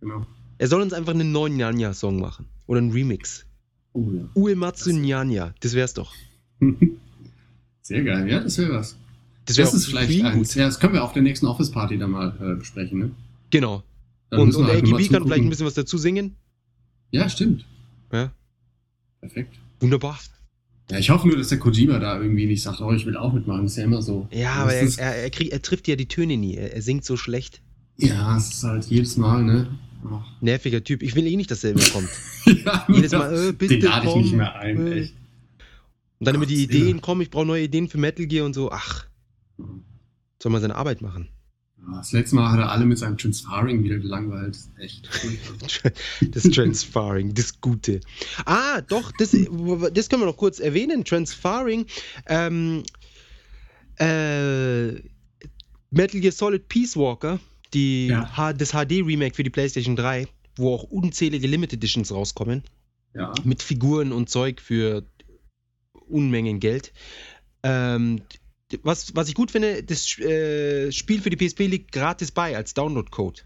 [0.00, 0.26] Genau.
[0.58, 2.46] Er soll uns einfach einen neuen Nyanja-Song machen.
[2.66, 3.46] Oder ein Remix.
[3.92, 4.28] Oh ja.
[4.34, 6.12] Uematsu Nyanya, das wär's doch.
[7.82, 8.96] Sehr geil, ja, das wäre was.
[9.44, 10.48] Das wäre Das ist vielleicht viel eins.
[10.48, 10.54] gut.
[10.56, 13.10] Ja, das können wir auf der nächsten Office-Party dann mal äh, besprechen, ne?
[13.50, 13.82] Genau.
[14.30, 16.34] Dann Und, und halt AKB kann vielleicht ein bisschen was dazu singen.
[17.10, 17.64] Ja, stimmt.
[18.12, 18.32] Ja,
[19.20, 19.54] Perfekt.
[19.80, 20.18] wunderbar.
[20.90, 23.32] Ja, ich hoffe nur, dass der Kojima da irgendwie nicht sagt, oh, ich will auch
[23.32, 23.62] mitmachen.
[23.62, 24.28] Das ist ja immer so.
[24.30, 26.56] Ja, Das aber er, er, er, krieg, er trifft ja die Töne nie.
[26.56, 27.62] Er, singt so schlecht.
[27.96, 29.78] ja, es ist halt jedes Mal, ne?
[30.04, 30.20] Oh.
[30.42, 31.02] Nerviger Typ.
[31.02, 32.10] Ich will eh nicht, dass er immer kommt.
[32.64, 35.00] ja, Jedes Mal, äh, bitte Den lade ich komm, nicht mehr ein, äh.
[35.00, 35.14] echt.
[36.18, 37.00] Und dann immer die Ideen irre.
[37.00, 38.70] kommen, ich brauche neue Ideen für Metal Gear und so.
[38.70, 39.06] Ach,
[40.42, 41.28] soll man seine Arbeit machen.
[41.92, 44.58] Das letzte Mal hat er alle mit seinem Transfaring wieder gelangweilt.
[44.78, 45.08] Echt.
[46.30, 48.00] Das Transfaring, das Gute.
[48.46, 51.04] Ah, doch, das, das können wir noch kurz erwähnen.
[51.04, 51.86] Transfaring.
[52.26, 52.82] Ähm,
[53.98, 54.92] äh,
[55.90, 57.38] Metal Gear Solid Peace Walker,
[57.72, 58.52] die, Ja.
[58.52, 60.26] Das HD-Remake für die PlayStation 3,
[60.56, 62.62] wo auch unzählige Limited Editions rauskommen,
[63.14, 63.32] Ja.
[63.44, 65.04] mit Figuren und Zeug für
[66.08, 66.92] Unmengen Geld.
[67.62, 68.22] Ähm,
[68.82, 72.74] was, was ich gut finde, das äh, Spiel für die PSP liegt gratis bei als
[72.74, 73.42] Download-Code.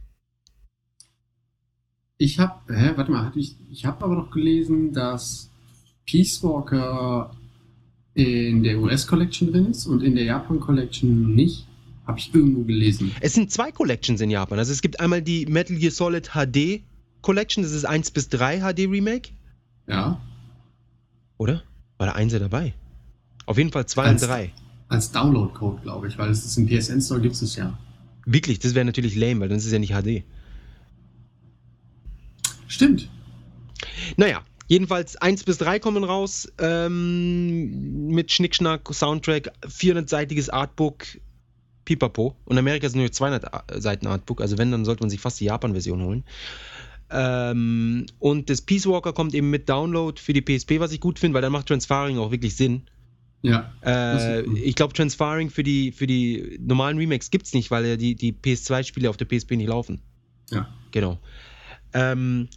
[2.16, 5.50] Ich habe, hä, warte mal, ich, ich habe aber noch gelesen, dass
[6.06, 7.34] Peace Walker
[8.14, 11.66] in der US Collection drin ist und in der Japan Collection nicht.
[12.06, 13.12] Habe ich irgendwo gelesen.
[13.20, 14.58] Es sind zwei Collections in Japan.
[14.58, 16.82] Also es gibt einmal die Metal Gear Solid HD
[17.20, 19.30] Collection, das ist 1 bis 3 HD Remake,
[19.86, 20.18] Ja.
[21.36, 21.62] oder?
[21.98, 22.72] War da 1 dabei?
[23.44, 24.52] Auf jeden Fall 2 und Als- 3.
[24.88, 27.78] Als Download-Code, glaube ich, weil es ist im PSN Store gibt es ja.
[28.24, 30.24] Wirklich, das wäre natürlich lame, weil dann ist es ja nicht HD.
[32.66, 33.08] Stimmt.
[34.16, 41.04] Naja, jedenfalls 1 bis 3 kommen raus ähm, mit Schnickschnack, Soundtrack, 400-seitiges Artbook,
[41.84, 42.36] pipapo.
[42.44, 45.40] Und Amerika sind nur 200 A- Seiten Artbook, also wenn, dann sollte man sich fast
[45.40, 46.24] die Japan-Version holen.
[47.10, 51.18] Ähm, und das Peace Walker kommt eben mit Download für die PSP, was ich gut
[51.18, 52.82] finde, weil dann macht Transferring auch wirklich Sinn.
[53.42, 53.72] Ja.
[53.84, 57.96] Äh, ich glaube, Transferring für die, für die normalen Remakes gibt es nicht, weil ja
[57.96, 60.00] die, die PS2-Spiele auf der PSP nicht laufen.
[60.50, 60.68] Ja.
[60.90, 61.18] Genau.
[61.92, 62.48] Ähm,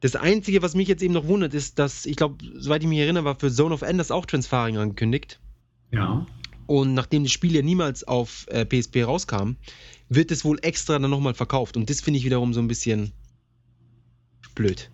[0.00, 2.98] das Einzige, was mich jetzt eben noch wundert, ist, dass, ich glaube, soweit ich mich
[2.98, 5.40] erinnere, war für Zone of Enders auch Transferring angekündigt.
[5.92, 6.26] Ja.
[6.66, 9.52] Und nachdem das Spiel ja niemals auf äh, PSP rauskam,
[10.08, 11.76] wird es wohl extra dann nochmal verkauft.
[11.76, 13.12] Und das finde ich wiederum so ein bisschen
[14.54, 14.90] blöd.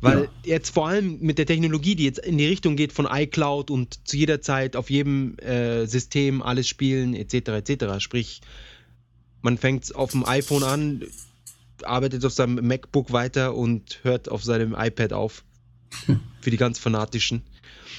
[0.00, 0.28] Weil Ja.
[0.44, 4.06] jetzt vor allem mit der Technologie, die jetzt in die Richtung geht von iCloud und
[4.06, 7.84] zu jeder Zeit auf jedem äh, System alles spielen, etc., etc.
[7.98, 8.42] Sprich,
[9.42, 11.02] man fängt auf dem iPhone an,
[11.82, 15.44] arbeitet auf seinem MacBook weiter und hört auf seinem iPad auf.
[16.40, 17.42] Für die ganz Fanatischen.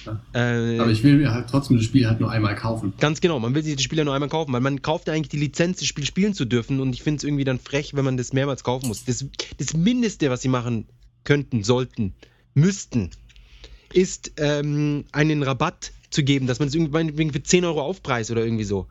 [0.06, 0.22] Ja.
[0.34, 2.94] Äh, Aber ich will mir halt trotzdem das Spiel halt nur einmal kaufen.
[3.00, 5.14] Ganz genau, man will sich das Spiel ja nur einmal kaufen, weil man kauft ja
[5.14, 7.94] eigentlich die Lizenz, das Spiel spielen zu dürfen und ich finde es irgendwie dann frech,
[7.96, 9.04] wenn man das mehrmals kaufen muss.
[9.06, 9.26] Das,
[9.58, 10.86] das Mindeste, was sie machen
[11.28, 12.14] könnten, sollten,
[12.56, 13.12] müssten,
[13.94, 18.32] ist ähm, einen Rabatt zu geben, dass man es irgendwann wegen für 10 Euro Aufpreis
[18.32, 18.88] oder irgendwie so.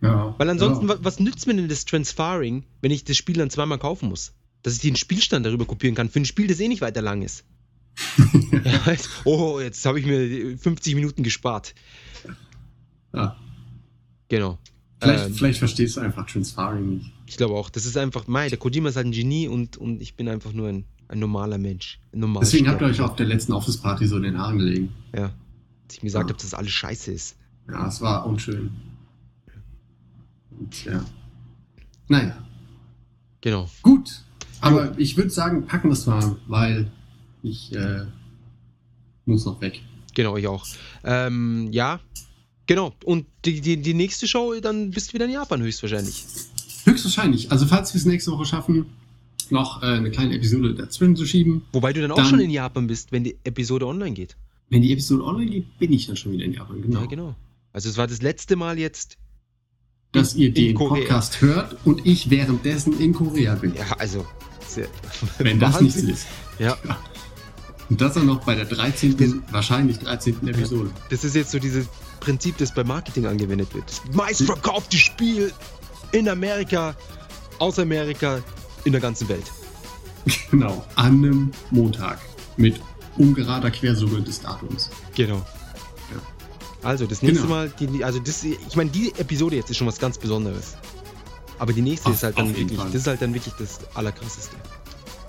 [0.00, 0.34] Ja.
[0.38, 0.94] Weil ansonsten, ja.
[0.94, 4.32] wa- was nützt mir denn das Transferring, wenn ich das Spiel dann zweimal kaufen muss?
[4.62, 7.22] Dass ich den Spielstand darüber kopieren kann, für ein Spiel, das eh nicht weiter lang
[7.22, 7.44] ist.
[8.64, 11.74] ja, jetzt, oh, jetzt habe ich mir 50 Minuten gespart.
[13.14, 13.36] ja.
[14.28, 14.58] Genau.
[15.00, 17.12] Vielleicht, Ähm, vielleicht verstehst du einfach Transfaring nicht.
[17.26, 20.02] Ich glaube auch, das ist einfach, mei, der Kojima ist halt ein Genie und, und
[20.02, 21.98] ich bin einfach nur ein, ein normaler Mensch.
[22.12, 24.92] Ein normaler Deswegen habt ihr euch auf der letzten Office-Party so in den Haaren gelegen.
[25.14, 25.30] Ja.
[25.86, 26.34] Dass ich mir gesagt Ja.
[26.34, 27.36] habe, dass alles scheiße ist.
[27.68, 28.70] Ja, es war unschön.
[30.58, 31.04] Und ja.
[32.08, 32.36] Naja,
[33.40, 33.68] Genau.
[33.82, 34.22] gut.
[34.60, 36.90] Aber ich würde sagen, packen wir es mal, weil
[37.42, 38.06] ich äh,
[39.24, 39.80] muss noch weg.
[40.14, 40.66] Genau, ich auch.
[41.04, 42.00] Ähm, ja.
[42.66, 42.92] Genau.
[43.04, 46.24] Und die, die, die nächste Show, dann bist du wieder in Japan höchstwahrscheinlich.
[46.84, 47.52] Höchstwahrscheinlich.
[47.52, 48.86] Also falls wir es nächste Woche schaffen,
[49.52, 51.62] noch äh, eine kleine Episode dazwischen zu schieben.
[51.72, 54.36] Wobei du dann auch Dann- schon in Japan bist, wenn die Episode online geht.
[54.70, 56.82] Wenn die Episode online geht, bin ich dann schon wieder in Japan.
[56.82, 57.00] Genau.
[57.00, 57.34] Ja, genau.
[57.72, 59.16] Also es war das letzte Mal jetzt.
[60.12, 60.74] Dass ihr den.
[60.74, 63.74] Podcast hört und ich währenddessen in Korea bin.
[63.74, 64.26] Ja, also.
[64.66, 64.86] Sehr,
[65.38, 66.26] Wenn das nichts ist.
[66.58, 66.76] Ja,
[67.88, 70.46] Und das dann noch bei der 13., wahrscheinlich 13.
[70.48, 70.90] Episode.
[71.08, 71.86] das ist jetzt so dieses
[72.20, 73.84] Prinzip, das bei Marketing angewendet wird.
[73.86, 75.52] Das meistverkaufte Spiel
[76.12, 76.94] in Amerika,
[77.58, 78.42] aus Amerika,
[78.88, 79.44] in der ganzen Welt.
[80.50, 80.84] Genau.
[80.96, 82.18] An einem Montag.
[82.56, 82.80] Mit
[83.16, 84.90] ungerader Quersumme des Datums.
[85.14, 85.42] Genau.
[86.82, 87.54] Also, das nächste Genau.
[87.54, 90.74] Mal, die, also das, ich meine, die Episode jetzt ist schon was ganz Besonderes.
[91.58, 92.86] Aber die nächste Auf- ist halt dann wirklich, Fall.
[92.86, 94.56] das ist halt dann wirklich das Allerkrasseste.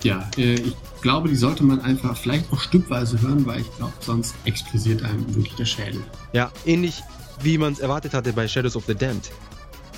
[0.02, 3.92] Ja, äh, ich glaube, die sollte man einfach vielleicht auch stückweise hören, weil ich glaube,
[4.00, 6.02] sonst explodiert einem wirklich der Schädel.
[6.32, 7.02] Ja, ähnlich
[7.42, 9.30] wie man es erwartet hatte bei Shadows of the Damned.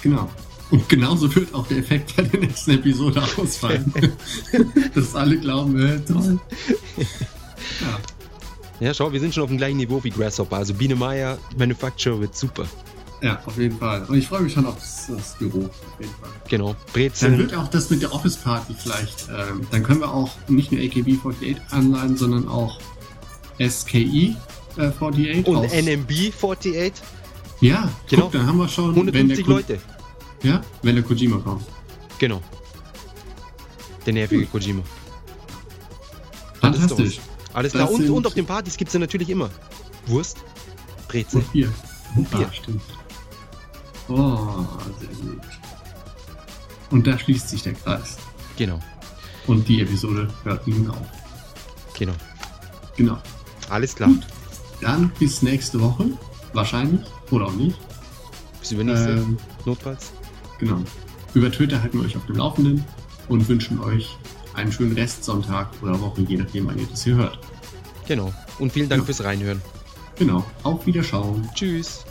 [0.02, 0.28] Genau.
[0.72, 3.92] Und genauso wird auch der Effekt bei der nächsten Episode ausfallen.
[4.94, 6.40] Dass alle glauben, äh, toll.
[6.96, 7.98] Ja.
[8.80, 10.56] Ja, schau, wir sind schon auf dem gleichen Niveau wie Grasshopper.
[10.56, 12.64] Also Biene Meier Manufacture wird super.
[13.20, 14.04] Ja, auf jeden Fall.
[14.08, 15.66] Und ich freue mich schon auf das, das Büro.
[15.66, 16.30] Auf jeden Fall.
[16.48, 16.74] Genau.
[16.92, 17.32] Brezeln.
[17.32, 19.28] Dann wird auch das mit der Office Party vielleicht.
[19.28, 22.80] Ähm, dann können wir auch nicht nur AKB48 anleihen, sondern auch
[23.60, 24.36] SKI
[24.78, 25.46] äh, 48.
[25.46, 26.92] Und NMB 48.
[27.60, 28.22] Ja, genau.
[28.22, 29.78] Guck, dann haben wir schon 150 Leute.
[30.42, 31.64] Ja, wenn der Kojima kommt.
[32.18, 32.40] Genau.
[34.04, 34.50] Der nervige hm.
[34.50, 34.82] Kojima.
[36.60, 37.20] Fantastisch.
[37.52, 37.90] Alles klar.
[37.90, 39.50] Und, und auf den Partys gibt es ja natürlich immer
[40.06, 40.38] Wurst,
[41.08, 41.40] Brezel.
[41.40, 41.72] Und Bier.
[42.16, 42.48] Und Bier.
[42.48, 42.82] Ah, stimmt.
[44.08, 44.64] Oh,
[45.00, 45.40] sehr gut.
[46.90, 48.16] Und da schließt sich der Kreis.
[48.56, 48.80] Genau.
[49.46, 51.06] Und die Episode hört nun auf.
[51.98, 52.14] Genau.
[52.96, 53.18] Genau.
[53.70, 54.08] Alles klar.
[54.08, 54.26] Gut.
[54.80, 56.06] Dann bis nächste Woche.
[56.52, 57.00] Wahrscheinlich.
[57.30, 57.78] Oder auch nicht.
[58.60, 59.10] Bis übernächste.
[59.10, 60.12] Ähm, notfalls.
[60.62, 60.80] Genau.
[61.34, 62.84] Über Twitter halten wir euch auf dem Laufenden
[63.26, 64.16] und wünschen euch
[64.54, 67.40] einen schönen Restsonntag oder Woche, je nachdem, wann ihr das hier hört.
[68.06, 68.32] Genau.
[68.60, 69.06] Und vielen Dank ja.
[69.06, 69.60] fürs Reinhören.
[70.16, 70.44] Genau.
[70.62, 71.48] Auf Wiederschauen.
[71.52, 72.04] Tschüss.